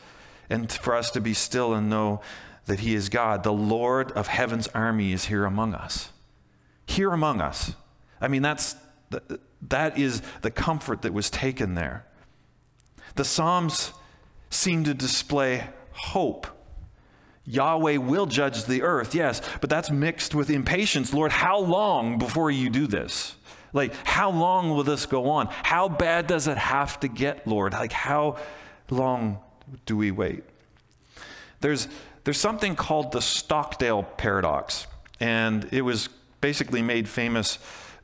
and 0.51 0.71
for 0.71 0.95
us 0.95 1.11
to 1.13 1.21
be 1.23 1.33
still 1.33 1.73
and 1.73 1.89
know 1.89 2.21
that 2.67 2.81
he 2.81 2.95
is 2.95 3.09
God. 3.09 3.45
The 3.45 3.53
Lord 3.55 4.13
of 4.13 4.27
heaven's 4.27 4.69
army 4.69 5.15
is 5.15 5.25
here 5.25 5.47
among 5.47 5.73
us. 5.73 6.13
Here 6.85 7.13
among 7.13 7.41
us. 7.41 7.75
I 8.21 8.29
mean, 8.29 8.43
that's 8.43 8.77
that 9.63 9.99
is 9.99 10.21
the 10.43 10.51
comfort 10.51 11.01
that 11.01 11.15
was 11.15 11.31
taken 11.31 11.75
there. 11.75 12.05
The 13.15 13.25
Psalms 13.25 13.95
seem 14.51 14.85
to 14.85 14.95
display 14.95 15.69
hope. 15.93 16.47
Yahweh 17.45 17.97
will 17.97 18.27
judge 18.27 18.65
the 18.65 18.83
earth, 18.83 19.15
yes, 19.15 19.41
but 19.61 19.71
that's 19.71 19.91
mixed 19.91 20.35
with 20.35 20.51
impatience. 20.51 21.15
Lord, 21.15 21.33
how 21.33 21.61
long 21.61 22.19
before 22.19 22.51
you 22.51 22.69
do 22.69 22.87
this? 22.87 23.37
Like, 23.73 23.95
how 24.05 24.31
long 24.31 24.71
will 24.71 24.85
this 24.85 25.07
go 25.07 25.31
on? 25.31 25.49
How 25.49 25.89
bad 25.89 26.27
does 26.27 26.47
it 26.47 26.59
have 26.59 27.01
to 27.01 27.09
get, 27.09 27.47
Lord? 27.47 27.73
Like, 27.73 27.93
how 27.93 28.37
long 28.91 29.39
do 29.87 29.97
we 29.97 30.11
wait? 30.11 30.45
There's, 31.61 31.89
there's 32.25 32.39
something 32.39 32.77
called 32.77 33.13
the 33.13 33.21
Stockdale 33.21 34.03
paradox, 34.03 34.87
and 35.21 35.67
it 35.73 35.83
was 35.83 36.09
basically 36.41 36.83
made 36.83 37.09
famous 37.09 37.59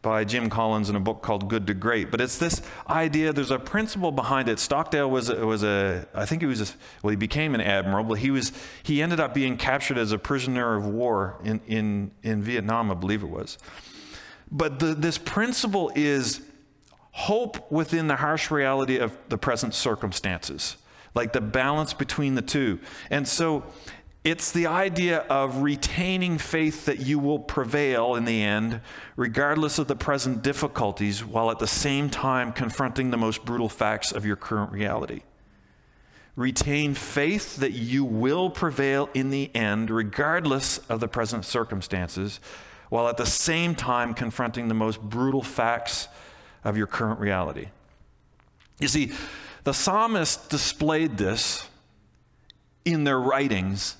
by 0.04 0.22
Jim 0.22 0.48
Collins 0.50 0.90
in 0.90 0.94
a 0.94 1.00
book 1.00 1.22
called 1.22 1.48
Good 1.48 1.66
to 1.66 1.74
Great. 1.74 2.12
But 2.12 2.20
it's 2.20 2.38
this 2.38 2.62
idea, 2.88 3.32
there's 3.32 3.50
a 3.50 3.58
principle 3.58 4.12
behind 4.12 4.48
it. 4.48 4.60
Stockdale 4.60 5.10
was, 5.10 5.30
was 5.32 5.64
a, 5.64 6.06
I 6.14 6.26
think 6.26 6.42
he 6.42 6.46
was, 6.46 6.60
a, 6.60 6.74
well, 7.02 7.10
he 7.10 7.16
became 7.16 7.54
an 7.56 7.60
admiral, 7.60 8.04
but 8.04 8.18
he, 8.18 8.30
was, 8.30 8.52
he 8.84 9.02
ended 9.02 9.18
up 9.18 9.34
being 9.34 9.56
captured 9.56 9.98
as 9.98 10.12
a 10.12 10.18
prisoner 10.18 10.76
of 10.76 10.86
war 10.86 11.40
in, 11.42 11.60
in, 11.66 12.10
in 12.22 12.42
Vietnam, 12.42 12.90
I 12.90 12.94
believe 12.94 13.22
it 13.24 13.30
was. 13.30 13.58
But 14.52 14.78
the, 14.78 14.94
this 14.94 15.18
principle 15.18 15.90
is 15.96 16.42
hope 17.12 17.72
within 17.72 18.06
the 18.06 18.16
harsh 18.16 18.50
reality 18.50 18.98
of 18.98 19.16
the 19.30 19.38
present 19.38 19.74
circumstances, 19.74 20.76
like 21.14 21.32
the 21.32 21.40
balance 21.40 21.94
between 21.94 22.34
the 22.34 22.42
two. 22.42 22.78
And 23.08 23.26
so 23.26 23.64
it's 24.24 24.52
the 24.52 24.66
idea 24.66 25.18
of 25.28 25.58
retaining 25.58 26.38
faith 26.38 26.86
that 26.86 26.98
you 26.98 27.18
will 27.18 27.38
prevail 27.38 28.14
in 28.14 28.24
the 28.24 28.42
end, 28.42 28.80
regardless 29.16 29.78
of 29.78 29.86
the 29.86 29.94
present 29.94 30.42
difficulties, 30.42 31.22
while 31.22 31.50
at 31.50 31.58
the 31.58 31.66
same 31.66 32.08
time 32.08 32.50
confronting 32.50 33.10
the 33.10 33.18
most 33.18 33.44
brutal 33.44 33.68
facts 33.68 34.12
of 34.12 34.24
your 34.24 34.36
current 34.36 34.72
reality. 34.72 35.20
Retain 36.36 36.94
faith 36.94 37.56
that 37.56 37.72
you 37.72 38.02
will 38.02 38.48
prevail 38.48 39.10
in 39.12 39.28
the 39.28 39.54
end, 39.54 39.90
regardless 39.90 40.78
of 40.88 41.00
the 41.00 41.06
present 41.06 41.44
circumstances, 41.44 42.40
while 42.88 43.08
at 43.08 43.18
the 43.18 43.26
same 43.26 43.74
time 43.74 44.14
confronting 44.14 44.68
the 44.68 44.74
most 44.74 45.02
brutal 45.02 45.42
facts 45.42 46.08
of 46.64 46.78
your 46.78 46.86
current 46.86 47.20
reality. 47.20 47.68
You 48.80 48.88
see, 48.88 49.12
the 49.64 49.74
psalmist 49.74 50.48
displayed 50.48 51.18
this 51.18 51.68
in 52.86 53.04
their 53.04 53.20
writings 53.20 53.96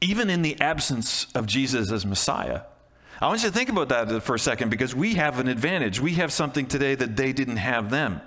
even 0.00 0.30
in 0.30 0.42
the 0.42 0.60
absence 0.60 1.26
of 1.34 1.46
Jesus 1.46 1.90
as 1.90 2.04
Messiah. 2.04 2.62
I 3.20 3.28
want 3.28 3.42
you 3.42 3.48
to 3.48 3.54
think 3.54 3.70
about 3.70 3.88
that 3.88 4.22
for 4.22 4.34
a 4.34 4.38
second 4.38 4.70
because 4.70 4.94
we 4.94 5.14
have 5.14 5.38
an 5.38 5.48
advantage. 5.48 6.00
We 6.00 6.14
have 6.14 6.32
something 6.32 6.66
today 6.66 6.94
that 6.94 7.16
they 7.16 7.32
didn't 7.32 7.56
have 7.56 7.90
then. 7.90 8.20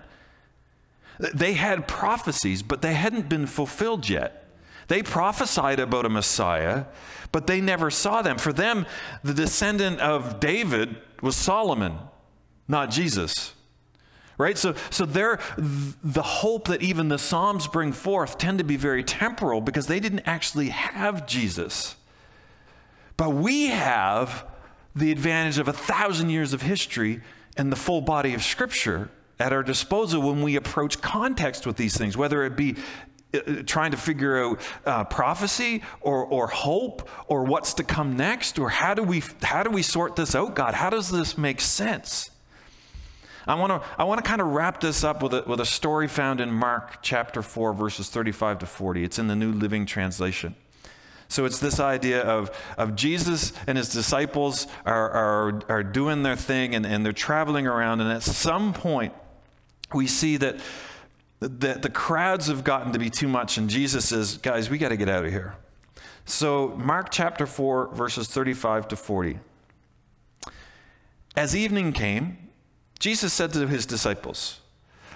They 1.20 1.54
had 1.54 1.88
prophecies, 1.88 2.64
but 2.64 2.82
they 2.82 2.94
hadn't 2.94 3.30
been 3.30 3.46
fulfilled 3.46 4.10
yet. 4.10 4.48
They 4.88 5.04
prophesied 5.04 5.80
about 5.80 6.06
a 6.06 6.10
Messiah, 6.10 6.86
but 7.32 7.46
they 7.46 7.62
never 7.62 7.92
saw 7.92 8.24
them. 8.24 8.38
For 8.38 8.52
them, 8.52 8.88
the 9.24 9.34
descendant 9.34 10.00
of 10.00 10.40
David 10.40 10.98
was 11.22 11.36
Solomon, 11.36 12.00
not 12.68 12.90
Jesus 12.90 13.54
right? 14.40 14.58
So, 14.58 14.74
so 14.90 15.06
the 15.06 16.24
hope 16.24 16.70
that 16.70 16.82
even 16.82 17.10
the 17.10 17.20
Psalms 17.20 17.68
bring 17.68 17.92
forth 17.92 18.40
tend 18.40 18.58
to 18.58 18.64
be 18.64 18.78
very 18.78 19.04
temporal 19.04 19.62
because 19.62 19.86
they 19.86 20.00
didn't 20.00 20.22
actually 20.22 20.70
have 20.70 21.28
Jesus. 21.28 21.98
But 23.18 23.32
we 23.32 23.68
have 23.68 24.46
the 24.96 25.12
advantage 25.12 25.60
of 25.60 25.68
a 25.68 25.74
thousand 25.74 26.30
years 26.30 26.54
of 26.54 26.62
history 26.62 27.22
and 27.58 27.70
the 27.70 27.76
full 27.76 28.00
body 28.00 28.34
of 28.34 28.42
Scripture 28.42 29.12
at 29.40 29.52
our 29.52 29.62
disposal 29.62 30.22
when 30.22 30.42
we 30.42 30.56
approach 30.56 31.02
context 31.02 31.68
with 31.68 31.76
these 31.76 31.98
things, 31.98 32.16
whether 32.16 32.46
it 32.46 32.56
be 32.56 32.78
uh, 33.34 33.64
trying 33.66 33.92
to 33.92 33.98
figure 33.98 34.42
out 34.42 34.62
uh, 34.86 35.04
prophecy 35.04 35.84
or, 36.00 36.26
or 36.26 36.48
hope 36.48 37.10
or 37.28 37.44
what's 37.44 37.74
to 37.74 37.84
come 37.84 38.16
next 38.16 38.58
or 38.58 38.70
how 38.70 38.94
do 38.94 39.04
we 39.04 39.22
how 39.44 39.64
do 39.64 39.70
we 39.70 39.84
sort 39.84 40.16
this 40.16 40.34
out 40.34 40.56
god 40.56 40.74
how 40.74 40.90
does 40.90 41.12
this 41.12 41.38
make 41.38 41.62
sense 41.62 42.32
I 43.48 43.56
want 43.56 43.72
to 43.72 43.90
I 43.98 44.04
want 44.04 44.24
to 44.24 44.28
kind 44.28 44.42
of 44.42 44.48
wrap 44.48 44.82
this 44.82 45.04
up 45.04 45.24
with 45.24 45.34
a, 45.34 45.44
with 45.48 45.60
a 45.60 45.66
story 45.66 46.08
found 46.08 46.42
in 46.42 46.52
Mark 46.52 47.02
chapter 47.02 47.42
4 47.42 47.74
verses 47.74 48.10
35 48.10 48.60
to 48.60 48.66
40. 48.66 49.04
It's 49.04 49.20
in 49.20 49.28
the 49.28 49.36
New 49.36 49.52
Living 49.52 49.86
Translation. 49.86 50.56
So 51.30 51.46
it's 51.46 51.60
this 51.60 51.80
idea 51.80 52.24
of, 52.24 52.50
of 52.78 52.96
Jesus 52.96 53.54
and 53.68 53.78
his 53.78 53.90
disciples 53.90 54.66
are, 54.84 55.12
are, 55.12 55.62
are 55.70 55.84
doing 55.84 56.24
their 56.24 56.36
thing 56.36 56.74
and, 56.74 56.88
and 56.88 57.06
they're 57.06 57.14
traveling 57.14 57.68
around, 57.68 58.02
and 58.02 58.12
at 58.12 58.24
some 58.24 58.74
point 58.74 59.14
we 59.94 60.08
see 60.08 60.38
that 60.38 60.60
the, 61.40 61.80
the 61.82 61.90
crowds 61.90 62.48
have 62.48 62.64
gotten 62.64 62.94
to 62.94 63.00
be 63.00 63.10
too 63.10 63.28
much, 63.28 63.58
and 63.58 63.70
Jesus 63.70 64.10
says, 64.10 64.38
Guys, 64.38 64.70
we 64.70 64.78
got 64.78 64.90
to 64.90 64.98
get 64.98 65.08
out 65.08 65.24
of 65.24 65.32
here. 65.32 65.56
So, 66.26 66.70
Mark 66.78 67.10
chapter 67.12 67.48
4, 67.48 67.96
verses 67.96 68.28
35 68.28 68.90
to 68.90 68.96
40. 68.96 69.40
As 71.36 71.56
evening 71.56 71.94
came, 71.94 72.49
Jesus 73.00 73.34
said 73.34 73.54
to 73.54 73.68
his 73.68 73.86
disciples, 73.86 74.60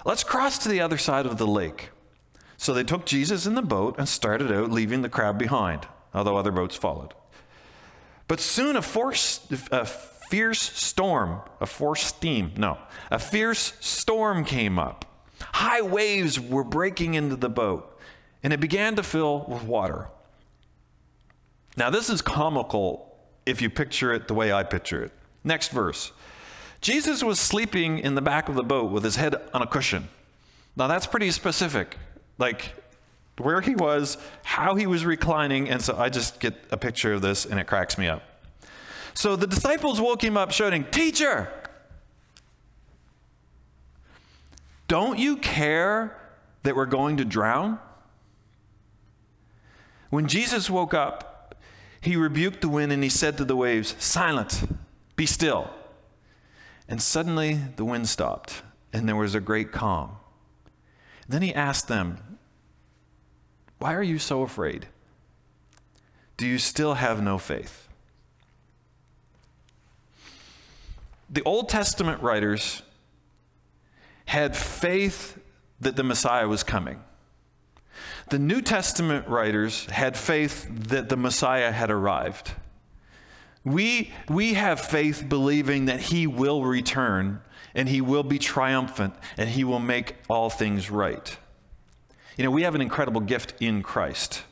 Let's 0.04 0.24
cross 0.24 0.58
to 0.58 0.68
the 0.68 0.80
other 0.80 0.98
side 0.98 1.26
of 1.26 1.38
the 1.38 1.46
lake. 1.46 1.90
So 2.56 2.72
they 2.72 2.84
took 2.84 3.06
Jesus 3.06 3.46
in 3.46 3.54
the 3.54 3.62
boat 3.62 3.96
and 3.98 4.08
started 4.08 4.50
out, 4.50 4.70
leaving 4.70 5.02
the 5.02 5.08
crowd 5.08 5.38
behind, 5.38 5.86
although 6.12 6.36
other 6.36 6.52
boats 6.52 6.76
followed. 6.76 7.14
But 8.28 8.40
soon 8.40 8.76
a, 8.76 8.82
force, 8.82 9.46
a 9.70 9.84
fierce 9.84 10.60
storm, 10.60 11.40
a 11.60 11.66
force 11.66 12.04
steam, 12.04 12.52
no, 12.56 12.78
a 13.10 13.18
fierce 13.18 13.74
storm 13.80 14.44
came 14.44 14.78
up. 14.78 15.04
High 15.40 15.82
waves 15.82 16.40
were 16.40 16.64
breaking 16.64 17.14
into 17.14 17.36
the 17.36 17.50
boat, 17.50 17.98
and 18.42 18.52
it 18.52 18.60
began 18.60 18.96
to 18.96 19.02
fill 19.02 19.44
with 19.46 19.64
water. 19.64 20.08
Now, 21.76 21.90
this 21.90 22.08
is 22.08 22.22
comical 22.22 23.14
if 23.44 23.60
you 23.60 23.68
picture 23.68 24.12
it 24.12 24.28
the 24.28 24.34
way 24.34 24.52
I 24.52 24.62
picture 24.62 25.02
it. 25.02 25.12
Next 25.42 25.68
verse. 25.68 26.12
Jesus 26.84 27.24
was 27.24 27.40
sleeping 27.40 27.98
in 27.98 28.14
the 28.14 28.20
back 28.20 28.50
of 28.50 28.56
the 28.56 28.62
boat 28.62 28.90
with 28.90 29.04
his 29.04 29.16
head 29.16 29.34
on 29.54 29.62
a 29.62 29.66
cushion. 29.66 30.06
Now, 30.76 30.86
that's 30.86 31.06
pretty 31.06 31.30
specific. 31.30 31.96
Like, 32.36 32.74
where 33.38 33.62
he 33.62 33.74
was, 33.74 34.18
how 34.42 34.74
he 34.74 34.86
was 34.86 35.02
reclining, 35.02 35.70
and 35.70 35.80
so 35.80 35.96
I 35.96 36.10
just 36.10 36.40
get 36.40 36.54
a 36.70 36.76
picture 36.76 37.14
of 37.14 37.22
this 37.22 37.46
and 37.46 37.58
it 37.58 37.66
cracks 37.66 37.96
me 37.96 38.06
up. 38.06 38.22
So 39.14 39.34
the 39.34 39.46
disciples 39.46 39.98
woke 39.98 40.22
him 40.22 40.36
up 40.36 40.50
shouting, 40.50 40.84
Teacher, 40.84 41.48
don't 44.86 45.18
you 45.18 45.38
care 45.38 46.14
that 46.64 46.76
we're 46.76 46.84
going 46.84 47.16
to 47.16 47.24
drown? 47.24 47.78
When 50.10 50.28
Jesus 50.28 50.68
woke 50.68 50.92
up, 50.92 51.54
he 52.02 52.14
rebuked 52.14 52.60
the 52.60 52.68
wind 52.68 52.92
and 52.92 53.02
he 53.02 53.08
said 53.08 53.38
to 53.38 53.46
the 53.46 53.56
waves, 53.56 53.96
Silent, 53.98 54.64
be 55.16 55.24
still. 55.24 55.70
And 56.88 57.00
suddenly 57.00 57.60
the 57.76 57.84
wind 57.84 58.08
stopped 58.08 58.62
and 58.92 59.08
there 59.08 59.16
was 59.16 59.34
a 59.34 59.40
great 59.40 59.72
calm. 59.72 60.16
Then 61.28 61.42
he 61.42 61.54
asked 61.54 61.88
them, 61.88 62.38
Why 63.78 63.94
are 63.94 64.02
you 64.02 64.18
so 64.18 64.42
afraid? 64.42 64.86
Do 66.36 66.46
you 66.46 66.58
still 66.58 66.94
have 66.94 67.22
no 67.22 67.38
faith? 67.38 67.88
The 71.30 71.42
Old 71.42 71.68
Testament 71.68 72.22
writers 72.22 72.82
had 74.26 74.56
faith 74.56 75.38
that 75.80 75.96
the 75.96 76.04
Messiah 76.04 76.46
was 76.46 76.62
coming. 76.62 77.02
The 78.30 78.38
New 78.38 78.62
Testament 78.62 79.28
writers 79.28 79.86
had 79.86 80.16
faith 80.16 80.66
that 80.70 81.08
the 81.08 81.16
Messiah 81.16 81.72
had 81.72 81.90
arrived. 81.90 82.52
We, 83.64 84.12
we 84.28 84.54
have 84.54 84.78
faith 84.80 85.26
believing 85.28 85.86
that 85.86 86.00
he 86.00 86.26
will 86.26 86.64
return 86.64 87.40
and 87.74 87.88
he 87.88 88.00
will 88.00 88.22
be 88.22 88.38
triumphant 88.38 89.14
and 89.36 89.48
he 89.48 89.64
will 89.64 89.80
make 89.80 90.16
all 90.28 90.50
things 90.50 90.90
right. 90.90 91.36
You 92.36 92.44
know, 92.44 92.50
we 92.50 92.62
have 92.62 92.74
an 92.74 92.80
incredible 92.80 93.20
gift 93.20 93.54
in 93.60 93.82
Christ. 93.82 94.42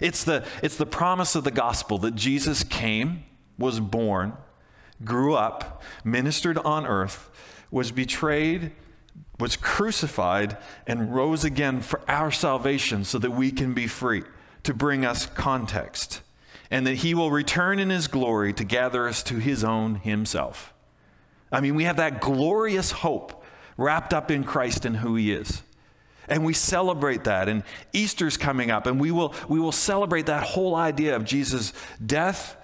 It's 0.00 0.24
the, 0.24 0.46
it's 0.62 0.76
the 0.76 0.86
promise 0.86 1.34
of 1.34 1.44
the 1.44 1.50
gospel 1.50 1.98
that 1.98 2.14
Jesus 2.14 2.64
came, 2.64 3.24
was 3.58 3.80
born, 3.80 4.34
grew 5.04 5.34
up, 5.34 5.82
ministered 6.04 6.58
on 6.58 6.86
earth, 6.86 7.30
was 7.70 7.90
betrayed, 7.90 8.72
was 9.38 9.56
crucified, 9.56 10.56
and 10.86 11.14
rose 11.14 11.44
again 11.44 11.80
for 11.80 12.00
our 12.08 12.30
salvation 12.30 13.04
so 13.04 13.18
that 13.18 13.32
we 13.32 13.50
can 13.50 13.74
be 13.74 13.86
free, 13.86 14.22
to 14.62 14.74
bring 14.74 15.04
us 15.04 15.26
context, 15.26 16.20
and 16.72 16.86
that 16.86 16.94
he 16.96 17.14
will 17.14 17.30
return 17.30 17.78
in 17.78 17.90
his 17.90 18.08
glory 18.08 18.54
to 18.54 18.64
gather 18.64 19.06
us 19.06 19.22
to 19.24 19.36
his 19.36 19.62
own 19.62 19.96
himself. 19.96 20.72
I 21.52 21.60
mean, 21.60 21.74
we 21.74 21.84
have 21.84 21.98
that 21.98 22.22
glorious 22.22 22.90
hope 22.90 23.44
wrapped 23.76 24.14
up 24.14 24.30
in 24.30 24.42
Christ 24.42 24.86
and 24.86 24.96
who 24.96 25.14
he 25.14 25.32
is. 25.32 25.62
And 26.28 26.46
we 26.46 26.54
celebrate 26.54 27.24
that. 27.24 27.50
And 27.50 27.62
Easter's 27.92 28.38
coming 28.38 28.70
up, 28.70 28.86
and 28.86 28.98
we 28.98 29.10
will, 29.10 29.34
we 29.50 29.60
will 29.60 29.70
celebrate 29.70 30.26
that 30.26 30.42
whole 30.42 30.74
idea 30.74 31.14
of 31.14 31.26
Jesus' 31.26 31.74
death, 32.04 32.56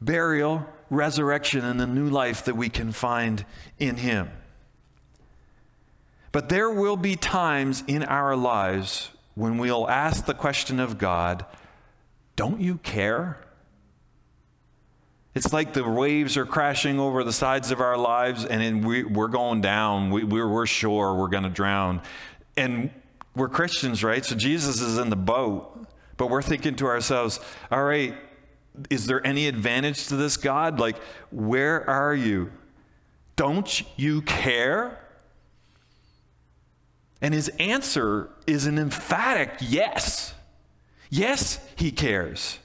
burial, 0.00 0.66
resurrection, 0.90 1.64
and 1.64 1.78
the 1.78 1.86
new 1.86 2.08
life 2.08 2.46
that 2.46 2.56
we 2.56 2.68
can 2.68 2.90
find 2.90 3.44
in 3.78 3.94
him. 3.94 4.28
But 6.32 6.48
there 6.48 6.70
will 6.70 6.96
be 6.96 7.14
times 7.14 7.84
in 7.86 8.02
our 8.02 8.34
lives 8.34 9.10
when 9.36 9.58
we'll 9.58 9.88
ask 9.88 10.24
the 10.24 10.34
question 10.34 10.80
of 10.80 10.98
God, 10.98 11.46
Don't 12.34 12.60
you 12.60 12.78
care? 12.78 13.38
It's 15.34 15.52
like 15.52 15.72
the 15.72 15.88
waves 15.88 16.36
are 16.36 16.44
crashing 16.44 17.00
over 17.00 17.24
the 17.24 17.32
sides 17.32 17.70
of 17.70 17.80
our 17.80 17.96
lives 17.96 18.44
and 18.44 18.84
we, 18.84 19.02
are 19.02 19.28
going 19.28 19.62
down. 19.62 20.10
We, 20.10 20.24
we're, 20.24 20.48
we're 20.48 20.66
sure 20.66 21.14
we're 21.14 21.28
going 21.28 21.44
to 21.44 21.50
drown. 21.50 22.02
And 22.56 22.90
we're 23.34 23.48
Christians, 23.48 24.04
right? 24.04 24.24
So 24.24 24.36
Jesus 24.36 24.80
is 24.80 24.98
in 24.98 25.08
the 25.08 25.16
boat, 25.16 25.86
but 26.18 26.28
we're 26.28 26.42
thinking 26.42 26.76
to 26.76 26.86
ourselves, 26.86 27.40
all 27.70 27.82
right, 27.82 28.14
is 28.90 29.06
there 29.06 29.26
any 29.26 29.46
advantage 29.48 30.08
to 30.08 30.16
this 30.16 30.36
God? 30.36 30.78
Like, 30.78 30.96
where 31.30 31.88
are 31.88 32.14
you? 32.14 32.52
Don't 33.36 33.82
you 33.98 34.20
care? 34.22 34.98
And 37.22 37.32
his 37.32 37.48
answer 37.58 38.28
is 38.46 38.66
an 38.66 38.78
emphatic 38.78 39.52
yes. 39.60 40.34
Yes, 41.08 41.58
he 41.76 41.90
cares. 41.90 42.58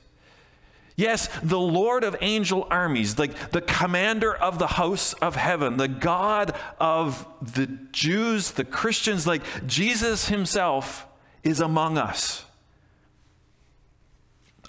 Yes, 0.97 1.29
the 1.43 1.60
Lord 1.60 2.03
of 2.03 2.17
angel 2.21 2.67
armies, 2.71 3.19
like 3.19 3.51
the 3.51 3.62
commander 3.62 4.33
of 4.33 4.57
the 4.57 4.65
house 4.65 5.13
of 5.13 5.36
heaven, 5.36 5.77
the 5.77 5.88
God 5.88 6.55
of 6.79 7.27
the 7.39 7.67
Jews, 7.91 8.51
the 8.51 8.65
Christians, 8.65 9.27
like 9.27 9.43
Jesus 9.67 10.27
himself 10.27 11.05
is 11.43 11.60
among 11.60 11.99
us. 11.99 12.45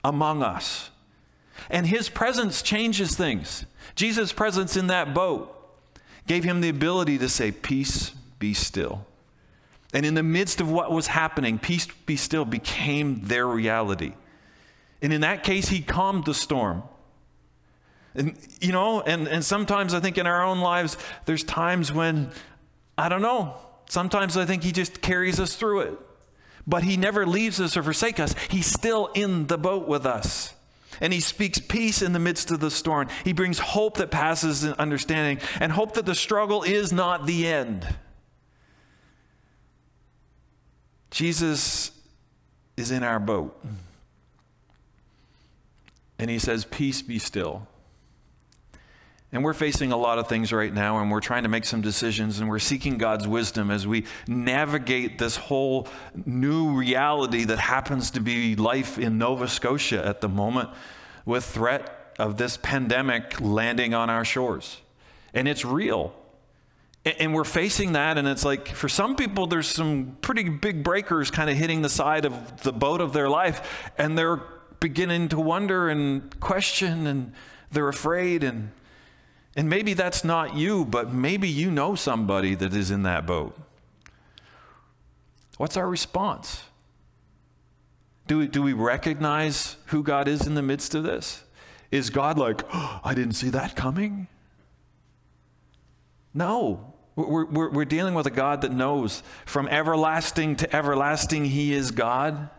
Among 0.05 0.43
us. 0.43 0.91
And 1.71 1.87
his 1.87 2.11
presence 2.11 2.61
changes 2.61 3.17
things. 3.17 3.65
Jesus' 3.95 4.31
presence 4.31 4.77
in 4.77 4.89
that 4.89 5.15
boat 5.15 5.55
gave 6.27 6.45
him 6.45 6.61
the 6.61 6.69
ability 6.69 7.17
to 7.19 7.29
say, 7.31 7.51
Peace, 7.51 8.11
be 8.39 8.53
still. 8.53 9.07
And 9.95 10.05
in 10.05 10.13
the 10.13 10.23
midst 10.23 10.61
of 10.61 10.71
what 10.71 10.93
was 10.93 11.07
happening, 11.07 11.59
peace 11.59 11.87
be 12.05 12.17
still 12.17 12.45
became 12.45 13.23
their 13.23 13.47
reality. 13.47 14.13
And 15.01 15.13
in 15.13 15.21
that 15.21 15.43
case, 15.43 15.69
he 15.69 15.81
calmed 15.81 16.25
the 16.25 16.35
storm. 16.35 16.83
And, 18.15 18.37
you 18.61 18.73
know, 18.73 19.01
and, 19.01 19.29
and 19.29 19.45
sometimes 19.45 19.95
I 19.95 20.01
think 20.01 20.19
in 20.19 20.27
our 20.27 20.43
own 20.43 20.59
lives, 20.61 20.97
there's 21.25 21.45
times 21.45 21.93
when, 21.93 22.31
I 22.97 23.09
don't 23.09 23.23
know, 23.23 23.55
sometimes 23.89 24.37
I 24.37 24.45
think 24.45 24.65
he 24.65 24.73
just 24.73 25.01
carries 25.01 25.39
us 25.39 25.55
through 25.55 25.81
it. 25.81 25.99
But 26.67 26.83
he 26.83 26.97
never 26.97 27.27
leaves 27.27 27.61
us 27.61 27.77
or 27.77 27.83
forsakes 27.83 28.21
us. 28.21 28.35
He's 28.51 28.67
still 28.67 29.07
in 29.15 29.47
the 29.47 29.57
boat 29.57 29.89
with 29.89 30.05
us. 30.05 30.55
And 31.01 31.13
he 31.13 31.21
speaks 31.21 31.61
peace 31.61 32.03
in 32.03 32.13
the 32.13 32.19
midst 32.19 32.51
of 32.51 32.61
the 32.61 32.71
storm. 32.71 33.09
He 33.25 33.33
brings 33.33 33.59
hope 33.59 33.99
that 33.99 34.11
passes 34.11 34.67
understanding 34.67 35.39
and 35.61 35.71
hope 35.71 35.95
that 35.95 36.07
the 36.07 36.15
struggle 36.15 36.65
is 36.65 36.93
not 36.93 37.27
the 37.27 37.47
end. 37.47 37.87
Jesus 41.11 41.93
is 42.77 42.91
in 42.91 43.03
our 43.03 43.21
boat. 43.21 43.65
And 46.19 46.31
he 46.31 46.39
says, 46.39 46.65
Peace 46.65 47.03
be 47.03 47.19
still. 47.19 47.67
And 49.31 49.45
we're 49.45 49.55
facing 49.55 49.93
a 49.93 49.97
lot 49.97 50.19
of 50.19 50.27
things 50.27 50.53
right 50.53 50.73
now, 50.73 50.99
and 50.99 51.11
we're 51.11 51.21
trying 51.21 51.43
to 51.43 51.51
make 51.51 51.67
some 51.67 51.83
decisions, 51.83 52.41
and 52.41 52.49
we're 52.49 52.59
seeking 52.59 52.97
God's 52.97 53.29
wisdom 53.29 53.71
as 53.71 53.87
we 53.87 54.07
navigate 54.27 55.19
this 55.19 55.37
whole 55.37 55.87
new 56.25 56.71
reality 56.71 57.45
that 57.45 57.59
happens 57.59 58.11
to 58.13 58.21
be 58.21 58.57
life 58.57 58.99
in 58.99 59.19
Nova 59.19 59.47
Scotia 59.47 60.05
at 60.05 60.23
the 60.23 60.31
moment 60.31 60.71
with 61.27 61.45
threat 61.45 62.15
of 62.19 62.39
this 62.39 62.57
pandemic 62.57 63.39
landing 63.39 63.93
on 63.93 64.09
our 64.09 64.25
shores. 64.25 64.81
And 65.35 65.47
it's 65.47 65.65
real. 65.65 66.15
And 67.05 67.35
we're 67.35 67.45
facing 67.45 67.93
that, 67.93 68.17
and 68.17 68.27
it's 68.27 68.47
like 68.47 68.69
for 68.69 68.89
some 68.89 69.15
people, 69.15 69.47
there's 69.47 69.69
some 69.69 70.17
pretty 70.23 70.49
big 70.49 70.83
breakers 70.83 71.31
kind 71.31 71.51
of 71.51 71.57
hitting 71.57 71.83
the 71.83 71.91
side 71.91 72.25
of 72.25 72.63
the 72.63 72.73
boat 72.73 73.03
of 73.03 73.13
their 73.13 73.29
life, 73.29 73.91
and 73.99 74.17
they're 74.17 74.41
beginning 74.81 75.29
to 75.29 75.41
wonder 75.41 75.89
and 75.89 76.39
question, 76.41 77.07
and 77.07 77.33
they're 77.71 77.89
afraid. 77.89 78.45
And, 78.45 78.71
and 79.57 79.69
maybe 79.69 79.95
that's 79.95 80.25
not 80.25 80.57
you, 80.57 80.85
but 80.85 81.13
maybe 81.13 81.49
you 81.49 81.71
know 81.71 81.95
somebody 81.95 82.55
that 82.55 82.75
is 82.75 82.91
in 82.91 83.03
that 83.03 83.27
boat. 83.27 83.59
What's 85.57 85.77
our 85.77 85.89
response? 85.89 86.63
Do 88.29 88.39
we, 88.39 88.47
do 88.47 88.63
we 88.63 88.75
recognize 88.75 89.77
who 89.87 90.03
God 90.03 90.29
is 90.29 90.47
in 90.47 90.55
the 90.55 90.63
midst 90.63 90.95
of 90.95 91.03
this? 91.03 91.43
Is 91.91 92.11
God 92.11 92.39
like, 92.39 92.63
oh, 92.73 93.01
I 93.03 93.15
didn't 93.15 93.35
see 93.35 93.49
that 93.51 93.75
coming? 93.75 94.29
No, 96.35 96.95
We're, 97.17 97.47
we're, 97.47 97.71
we're, 97.71 97.85
dealing 97.85 98.15
with 98.15 98.27
a 98.27 98.31
God 98.31 98.61
that 98.61 98.71
knows 98.71 99.23
from 99.47 99.67
everlasting 99.69 100.57
to 100.57 100.77
everlasting, 100.77 101.47
He 101.47 101.73
is 101.73 101.91
God. 101.91 102.51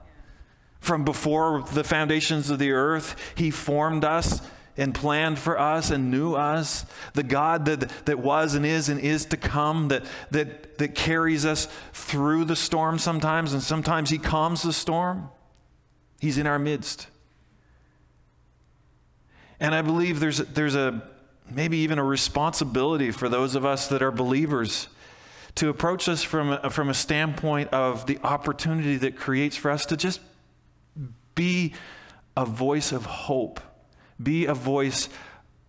From 0.79 1.03
before 1.03 1.63
the 1.73 1.83
foundations 1.83 2.49
of 2.49 2.59
the 2.59 2.71
earth, 2.71 3.15
He 3.35 3.51
formed 3.51 4.05
us 4.05 4.41
and 4.77 4.95
planned 4.95 5.37
for 5.37 5.59
us 5.59 5.91
and 5.91 6.09
knew 6.09 6.35
us. 6.35 6.85
The 7.13 7.23
God 7.23 7.65
that, 7.65 7.89
that 8.05 8.19
was 8.19 8.55
and 8.55 8.65
is 8.65 8.87
and 8.87 8.99
is 8.99 9.25
to 9.25 9.37
come, 9.37 9.89
that, 9.89 10.05
that, 10.31 10.77
that 10.77 10.95
carries 10.95 11.45
us 11.45 11.67
through 11.91 12.45
the 12.45 12.55
storm 12.55 12.97
sometimes, 12.97 13.53
and 13.53 13.61
sometimes 13.61 14.09
He 14.09 14.17
calms 14.17 14.63
the 14.63 14.73
storm. 14.73 15.29
He's 16.19 16.37
in 16.37 16.47
our 16.47 16.59
midst. 16.59 17.07
And 19.59 19.75
I 19.75 19.81
believe 19.81 20.21
there's, 20.21 20.37
there's 20.37 20.75
a 20.75 21.03
maybe 21.51 21.79
even 21.79 21.99
a 21.99 22.03
responsibility 22.03 23.11
for 23.11 23.27
those 23.27 23.55
of 23.55 23.65
us 23.65 23.87
that 23.87 24.01
are 24.01 24.11
believers 24.11 24.87
to 25.55 25.69
approach 25.69 26.05
this 26.05 26.23
from 26.23 26.51
a, 26.51 26.69
from 26.69 26.89
a 26.89 26.93
standpoint 26.93 27.69
of 27.73 28.05
the 28.05 28.19
opportunity 28.23 28.97
that 28.97 29.17
creates 29.17 29.57
for 29.57 29.71
us 29.71 29.85
to 29.87 29.97
just 29.97 30.21
be 31.39 31.71
a 32.35 32.45
voice 32.45 32.91
of 32.91 33.05
hope, 33.05 33.61
be 34.21 34.45
a 34.45 34.53
voice 34.53 35.07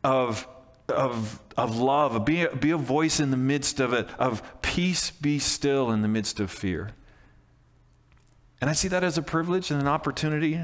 of, 0.02 0.48
of, 0.88 1.40
of 1.56 1.78
love, 1.78 2.24
be 2.24 2.42
a, 2.42 2.56
be 2.56 2.72
a 2.72 2.76
voice 2.76 3.20
in 3.20 3.30
the 3.30 3.36
midst 3.36 3.78
of 3.78 3.92
it, 3.92 4.08
of 4.18 4.42
peace 4.62 5.12
be 5.12 5.38
still 5.38 5.92
in 5.92 6.02
the 6.02 6.08
midst 6.08 6.40
of 6.40 6.50
fear. 6.50 6.90
And 8.60 8.68
I 8.68 8.72
see 8.72 8.88
that 8.88 9.04
as 9.04 9.16
a 9.16 9.22
privilege 9.22 9.70
and 9.70 9.80
an 9.80 9.86
opportunity, 9.86 10.60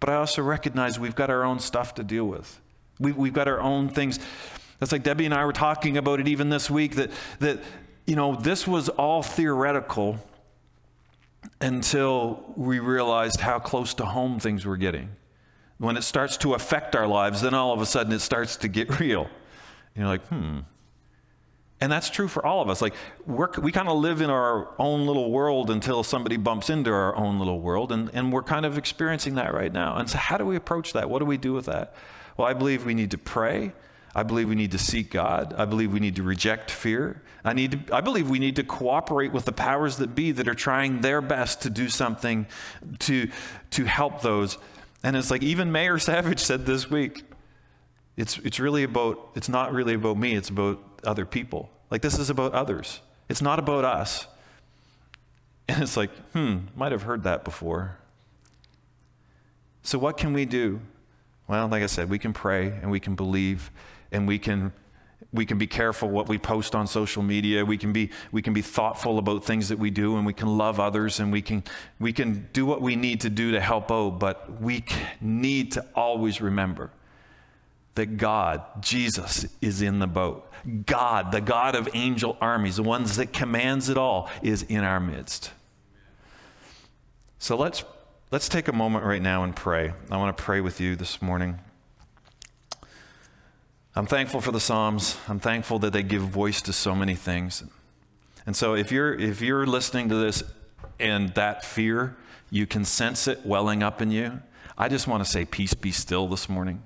but 0.00 0.08
I 0.08 0.14
also 0.14 0.40
recognize 0.40 0.98
we've 0.98 1.14
got 1.14 1.28
our 1.28 1.44
own 1.44 1.58
stuff 1.58 1.94
to 1.96 2.02
deal 2.02 2.24
with. 2.24 2.62
We, 2.98 3.12
we've 3.12 3.34
got 3.34 3.46
our 3.46 3.60
own 3.60 3.90
things. 3.90 4.18
That's 4.78 4.90
like 4.90 5.02
Debbie 5.02 5.26
and 5.26 5.34
I 5.34 5.44
were 5.44 5.52
talking 5.52 5.98
about 5.98 6.18
it 6.18 6.28
even 6.28 6.48
this 6.48 6.70
week 6.70 6.94
that, 6.94 7.10
that, 7.40 7.60
you 8.06 8.16
know, 8.16 8.36
this 8.36 8.66
was 8.66 8.88
all 8.88 9.22
theoretical 9.22 10.18
until 11.60 12.52
we 12.56 12.78
realized 12.78 13.40
how 13.40 13.58
close 13.58 13.94
to 13.94 14.04
home 14.04 14.38
things 14.38 14.64
were 14.64 14.76
getting. 14.76 15.10
When 15.78 15.96
it 15.96 16.02
starts 16.02 16.36
to 16.38 16.54
affect 16.54 16.94
our 16.94 17.06
lives, 17.06 17.42
then 17.42 17.54
all 17.54 17.72
of 17.72 17.80
a 17.80 17.86
sudden 17.86 18.12
it 18.12 18.20
starts 18.20 18.56
to 18.56 18.68
get 18.68 19.00
real. 19.00 19.28
you're 19.94 20.06
like, 20.06 20.26
hmm. 20.26 20.60
And 21.82 21.90
that's 21.90 22.10
true 22.10 22.28
for 22.28 22.44
all 22.44 22.60
of 22.60 22.68
us. 22.68 22.82
Like, 22.82 22.92
we 23.26 23.72
kind 23.72 23.88
of 23.88 23.98
live 23.98 24.20
in 24.20 24.28
our 24.28 24.68
own 24.78 25.06
little 25.06 25.30
world 25.30 25.70
until 25.70 26.02
somebody 26.02 26.36
bumps 26.36 26.68
into 26.68 26.92
our 26.92 27.16
own 27.16 27.38
little 27.38 27.58
world, 27.58 27.90
and, 27.90 28.10
and 28.12 28.30
we're 28.30 28.42
kind 28.42 28.66
of 28.66 28.76
experiencing 28.76 29.36
that 29.36 29.54
right 29.54 29.72
now. 29.72 29.96
And 29.96 30.08
so, 30.08 30.18
how 30.18 30.36
do 30.36 30.44
we 30.44 30.56
approach 30.56 30.92
that? 30.92 31.08
What 31.08 31.20
do 31.20 31.24
we 31.24 31.38
do 31.38 31.54
with 31.54 31.66
that? 31.66 31.94
Well, 32.36 32.46
I 32.46 32.52
believe 32.52 32.84
we 32.84 32.92
need 32.92 33.12
to 33.12 33.18
pray. 33.18 33.72
I 34.14 34.22
believe 34.24 34.48
we 34.48 34.54
need 34.54 34.72
to 34.72 34.78
seek 34.78 35.10
God. 35.10 35.54
I 35.56 35.64
believe 35.64 35.92
we 35.92 36.00
need 36.00 36.16
to 36.16 36.22
reject 36.22 36.70
fear. 36.70 37.22
I, 37.44 37.52
need 37.52 37.86
to, 37.86 37.94
I 37.94 38.00
believe 38.00 38.28
we 38.28 38.38
need 38.38 38.56
to 38.56 38.64
cooperate 38.64 39.32
with 39.32 39.44
the 39.44 39.52
powers 39.52 39.96
that 39.98 40.14
be 40.14 40.32
that 40.32 40.48
are 40.48 40.54
trying 40.54 41.00
their 41.00 41.20
best 41.20 41.62
to 41.62 41.70
do 41.70 41.88
something 41.88 42.46
to, 43.00 43.30
to 43.70 43.84
help 43.84 44.22
those. 44.22 44.58
And 45.02 45.16
it's 45.16 45.30
like 45.30 45.42
even 45.42 45.70
Mayor 45.70 45.98
Savage 45.98 46.40
said 46.40 46.66
this 46.66 46.90
week 46.90 47.24
it's, 48.16 48.36
it's 48.38 48.60
really 48.60 48.82
about, 48.82 49.30
it's 49.34 49.48
not 49.48 49.72
really 49.72 49.94
about 49.94 50.18
me, 50.18 50.34
it's 50.34 50.50
about 50.50 50.78
other 51.04 51.24
people. 51.24 51.70
Like 51.90 52.02
this 52.02 52.18
is 52.18 52.28
about 52.28 52.52
others, 52.52 53.00
it's 53.28 53.40
not 53.40 53.58
about 53.58 53.84
us. 53.84 54.26
And 55.68 55.84
it's 55.84 55.96
like, 55.96 56.10
hmm, 56.32 56.58
might 56.74 56.90
have 56.90 57.02
heard 57.02 57.22
that 57.22 57.44
before. 57.44 57.96
So, 59.82 59.98
what 59.98 60.16
can 60.16 60.32
we 60.32 60.44
do? 60.44 60.80
Well, 61.46 61.68
like 61.68 61.84
I 61.84 61.86
said, 61.86 62.10
we 62.10 62.18
can 62.18 62.32
pray 62.32 62.66
and 62.66 62.90
we 62.90 62.98
can 62.98 63.14
believe 63.14 63.70
and 64.12 64.26
we 64.26 64.38
can 64.38 64.72
we 65.32 65.46
can 65.46 65.58
be 65.58 65.66
careful 65.66 66.08
what 66.08 66.28
we 66.28 66.38
post 66.38 66.74
on 66.74 66.86
social 66.88 67.22
media. 67.22 67.64
We 67.64 67.78
can 67.78 67.92
be 67.92 68.10
we 68.32 68.42
can 68.42 68.52
be 68.52 68.62
thoughtful 68.62 69.18
about 69.18 69.44
things 69.44 69.68
that 69.68 69.78
we 69.78 69.90
do 69.90 70.16
and 70.16 70.26
we 70.26 70.32
can 70.32 70.56
love 70.58 70.80
others 70.80 71.20
and 71.20 71.30
we 71.30 71.42
can 71.42 71.62
we 71.98 72.12
can 72.12 72.48
do 72.52 72.66
what 72.66 72.80
we 72.82 72.96
need 72.96 73.20
to 73.22 73.30
do 73.30 73.52
to 73.52 73.60
help 73.60 73.90
out, 73.90 74.18
but 74.18 74.60
we 74.60 74.84
need 75.20 75.72
to 75.72 75.86
always 75.94 76.40
remember 76.40 76.90
that 77.94 78.16
God, 78.16 78.62
Jesus 78.82 79.46
is 79.60 79.82
in 79.82 79.98
the 79.98 80.06
boat. 80.06 80.50
God, 80.86 81.32
the 81.32 81.40
God 81.40 81.74
of 81.74 81.88
angel 81.94 82.36
armies, 82.40 82.76
the 82.76 82.82
ones 82.82 83.16
that 83.16 83.32
commands 83.32 83.88
it 83.88 83.96
all, 83.96 84.30
is 84.42 84.62
in 84.62 84.84
our 84.84 85.00
midst. 85.00 85.52
So 87.38 87.56
let's 87.56 87.82
Let's 88.32 88.48
take 88.48 88.68
a 88.68 88.72
moment 88.72 89.04
right 89.04 89.20
now 89.20 89.42
and 89.42 89.56
pray. 89.56 89.92
I 90.08 90.16
want 90.16 90.36
to 90.36 90.40
pray 90.40 90.60
with 90.60 90.80
you 90.80 90.94
this 90.94 91.20
morning. 91.20 91.58
I'm 93.96 94.06
thankful 94.06 94.40
for 94.40 94.52
the 94.52 94.60
Psalms. 94.60 95.18
I'm 95.28 95.40
thankful 95.40 95.80
that 95.80 95.92
they 95.92 96.04
give 96.04 96.22
voice 96.22 96.62
to 96.62 96.72
so 96.72 96.94
many 96.94 97.16
things. 97.16 97.64
And 98.46 98.54
so 98.54 98.74
if 98.74 98.92
you're 98.92 99.12
if 99.14 99.40
you're 99.40 99.66
listening 99.66 100.08
to 100.10 100.14
this 100.14 100.44
and 101.00 101.30
that 101.30 101.64
fear, 101.64 102.16
you 102.50 102.66
can 102.66 102.84
sense 102.84 103.26
it 103.26 103.44
welling 103.44 103.82
up 103.82 104.00
in 104.00 104.12
you, 104.12 104.40
I 104.78 104.88
just 104.88 105.08
want 105.08 105.24
to 105.24 105.30
say 105.30 105.44
peace 105.44 105.74
be 105.74 105.90
still 105.90 106.28
this 106.28 106.48
morning. 106.48 106.82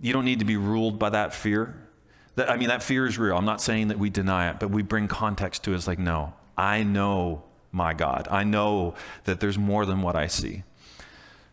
You 0.00 0.12
don't 0.12 0.24
need 0.24 0.40
to 0.40 0.44
be 0.44 0.56
ruled 0.56 0.98
by 0.98 1.10
that 1.10 1.32
fear. 1.32 1.74
That, 2.34 2.50
I 2.50 2.56
mean, 2.56 2.68
that 2.68 2.82
fear 2.82 3.06
is 3.06 3.16
real. 3.16 3.36
I'm 3.36 3.44
not 3.44 3.62
saying 3.62 3.88
that 3.88 3.98
we 3.98 4.10
deny 4.10 4.50
it, 4.50 4.58
but 4.58 4.70
we 4.70 4.82
bring 4.82 5.08
context 5.08 5.64
to 5.64 5.72
it. 5.72 5.76
It's 5.76 5.86
like, 5.86 5.98
no, 5.98 6.34
I 6.56 6.82
know 6.82 7.44
my 7.72 7.94
God. 7.94 8.28
I 8.30 8.44
know 8.44 8.94
that 9.24 9.40
there's 9.40 9.56
more 9.56 9.86
than 9.86 10.02
what 10.02 10.16
I 10.16 10.26
see. 10.26 10.64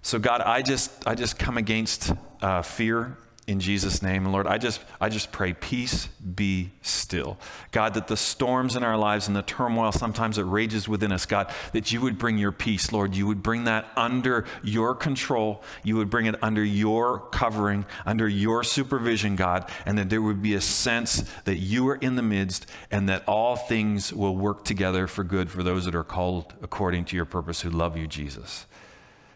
So 0.02 0.18
God, 0.18 0.42
I 0.42 0.64
just 0.64 0.92
I 1.08 1.14
just 1.14 1.38
come 1.38 1.58
against 1.58 2.12
uh, 2.42 2.64
fear 2.64 3.16
in 3.46 3.60
Jesus' 3.60 4.02
name. 4.02 4.24
And 4.24 4.32
Lord, 4.32 4.48
I 4.48 4.58
just, 4.58 4.82
I 5.02 5.10
just 5.10 5.32
pray, 5.32 5.54
peace 5.54 6.08
be 6.08 6.72
still. 6.82 7.38
God, 7.72 7.94
that 7.96 8.08
the 8.08 8.16
storms 8.16 8.76
in 8.76 8.84
our 8.84 8.98
lives 8.98 9.28
and 9.28 9.36
the 9.36 9.42
turmoil 9.42 9.92
sometimes 9.92 10.38
it 10.38 10.44
rages 10.44 10.88
within 10.88 11.12
us, 11.12 11.26
God, 11.26 11.52
that 11.74 11.92
you 11.92 12.00
would 12.02 12.18
bring 12.18 12.38
your 12.38 12.54
peace, 12.54 12.92
Lord. 12.92 13.16
You 13.16 13.28
would 13.28 13.44
bring 13.44 13.66
that 13.66 13.92
under 13.98 14.46
your 14.64 14.96
control. 14.96 15.62
You 15.84 15.98
would 15.98 16.10
bring 16.10 16.26
it 16.26 16.36
under 16.42 16.64
your 16.64 17.20
covering, 17.20 17.86
under 18.06 18.28
your 18.28 18.64
supervision, 18.64 19.36
God, 19.36 19.70
and 19.86 19.98
that 19.98 20.10
there 20.10 20.22
would 20.22 20.42
be 20.42 20.54
a 20.54 20.62
sense 20.62 21.24
that 21.44 21.58
you 21.58 21.88
are 21.90 21.96
in 21.96 22.16
the 22.16 22.22
midst 22.22 22.66
and 22.92 23.10
that 23.10 23.24
all 23.28 23.56
things 23.56 24.14
will 24.14 24.38
work 24.38 24.64
together 24.64 25.06
for 25.06 25.24
good 25.24 25.52
for 25.52 25.64
those 25.64 25.86
that 25.86 25.96
are 25.96 26.04
called 26.04 26.54
according 26.62 27.06
to 27.06 27.16
your 27.16 27.26
purpose 27.26 27.62
who 27.62 27.70
love 27.70 27.98
you, 27.98 28.08
Jesus. 28.08 28.66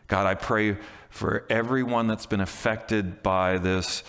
God, 0.07 0.25
I 0.25 0.35
pray 0.35 0.77
for 1.17 1.43
everyone 1.49 2.05
that's 2.05 2.27
been 2.27 2.41
affected 2.41 3.23
by 3.23 3.57
this 3.57 4.03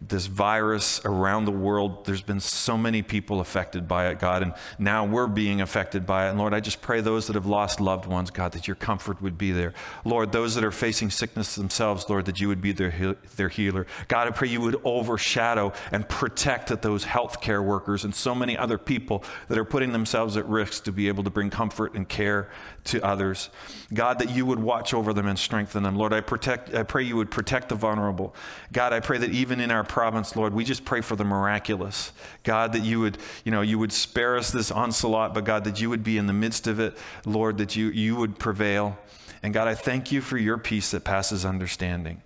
this 0.00 0.26
virus 0.26 1.00
around 1.04 1.46
the 1.46 1.52
world. 1.52 2.04
There's 2.04 2.22
been 2.22 2.40
so 2.40 2.76
many 2.76 3.02
people 3.02 3.40
affected 3.40 3.88
by 3.88 4.08
it, 4.08 4.18
God, 4.18 4.42
and 4.42 4.54
now 4.78 5.04
we're 5.04 5.26
being 5.26 5.60
affected 5.60 6.04
by 6.04 6.26
it. 6.26 6.30
And 6.30 6.38
Lord, 6.38 6.52
I 6.52 6.60
just 6.60 6.82
pray 6.82 7.00
those 7.00 7.26
that 7.26 7.34
have 7.34 7.46
lost 7.46 7.80
loved 7.80 8.06
ones, 8.06 8.30
God, 8.30 8.52
that 8.52 8.66
your 8.68 8.74
comfort 8.76 9.22
would 9.22 9.38
be 9.38 9.52
there. 9.52 9.72
Lord, 10.04 10.32
those 10.32 10.54
that 10.56 10.64
are 10.64 10.70
facing 10.70 11.10
sickness 11.10 11.54
themselves, 11.54 12.08
Lord, 12.08 12.26
that 12.26 12.40
you 12.40 12.48
would 12.48 12.60
be 12.60 12.72
their, 12.72 13.16
their 13.36 13.48
healer. 13.48 13.86
God, 14.08 14.28
I 14.28 14.30
pray 14.30 14.48
you 14.48 14.60
would 14.60 14.80
overshadow 14.84 15.72
and 15.90 16.08
protect 16.08 16.68
those 16.82 17.04
healthcare 17.04 17.64
workers 17.64 18.04
and 18.04 18.14
so 18.14 18.34
many 18.34 18.56
other 18.56 18.78
people 18.78 19.24
that 19.48 19.58
are 19.58 19.64
putting 19.64 19.92
themselves 19.92 20.36
at 20.36 20.46
risk 20.46 20.84
to 20.84 20.92
be 20.92 21.08
able 21.08 21.24
to 21.24 21.30
bring 21.30 21.50
comfort 21.50 21.94
and 21.94 22.08
care 22.08 22.50
to 22.84 23.02
others. 23.04 23.50
God, 23.92 24.18
that 24.18 24.30
you 24.30 24.44
would 24.46 24.58
watch 24.58 24.92
over 24.94 25.12
them 25.12 25.26
and 25.26 25.38
strengthen 25.38 25.82
them. 25.82 25.96
Lord, 25.96 26.12
I 26.12 26.20
protect 26.20 26.74
I 26.74 26.82
pray 26.82 27.02
you 27.04 27.16
would 27.16 27.30
protect 27.30 27.68
the 27.68 27.74
vulnerable. 27.74 28.34
God, 28.72 28.92
I 28.92 29.00
pray 29.00 29.18
that 29.18 29.30
even 29.30 29.60
in 29.62 29.70
our 29.70 29.84
province, 29.84 30.36
Lord, 30.36 30.52
we 30.52 30.64
just 30.64 30.84
pray 30.84 31.00
for 31.00 31.16
the 31.16 31.24
miraculous. 31.24 32.12
God, 32.42 32.72
that 32.74 32.82
you 32.82 33.00
would, 33.00 33.18
you 33.44 33.52
know, 33.52 33.62
you 33.62 33.78
would 33.78 33.92
spare 33.92 34.36
us 34.36 34.50
this 34.50 34.70
onslaught, 34.70 35.32
but 35.32 35.44
God, 35.44 35.64
that 35.64 35.80
you 35.80 35.88
would 35.88 36.04
be 36.04 36.18
in 36.18 36.26
the 36.26 36.32
midst 36.32 36.66
of 36.66 36.80
it, 36.80 36.96
Lord, 37.24 37.58
that 37.58 37.76
you 37.76 37.88
you 37.88 38.16
would 38.16 38.38
prevail. 38.38 38.98
And 39.42 39.54
God, 39.54 39.68
I 39.68 39.74
thank 39.74 40.12
you 40.12 40.20
for 40.20 40.36
your 40.36 40.58
peace 40.58 40.90
that 40.90 41.04
passes 41.04 41.44
understanding. 41.44 42.22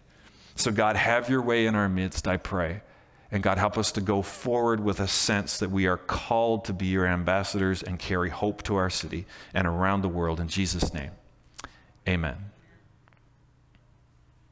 So 0.55 0.73
God, 0.73 0.97
have 0.97 1.29
your 1.29 1.43
way 1.43 1.67
in 1.67 1.75
our 1.75 1.89
midst, 1.89 2.27
I 2.27 2.37
pray. 2.37 2.83
And 3.31 3.43
God, 3.43 3.59
help 3.59 3.77
us 3.77 3.93
to 3.93 4.01
go 4.01 4.23
forward 4.23 4.81
with 4.81 5.01
a 5.01 5.09
sense 5.09 5.59
that 5.59 5.71
we 5.71 5.87
are 5.87 5.97
called 5.97 6.65
to 6.67 6.73
be 6.73 6.87
your 6.87 7.07
ambassadors 7.07 7.83
and 7.83 7.99
carry 7.99 8.31
hope 8.31 8.63
to 8.65 8.77
our 8.77 8.91
city 8.91 9.27
and 9.53 9.67
around 9.67 10.03
the 10.03 10.09
world. 10.09 10.41
In 10.41 10.49
Jesus' 10.49 10.95
name, 10.95 11.11
amen. 12.09 12.37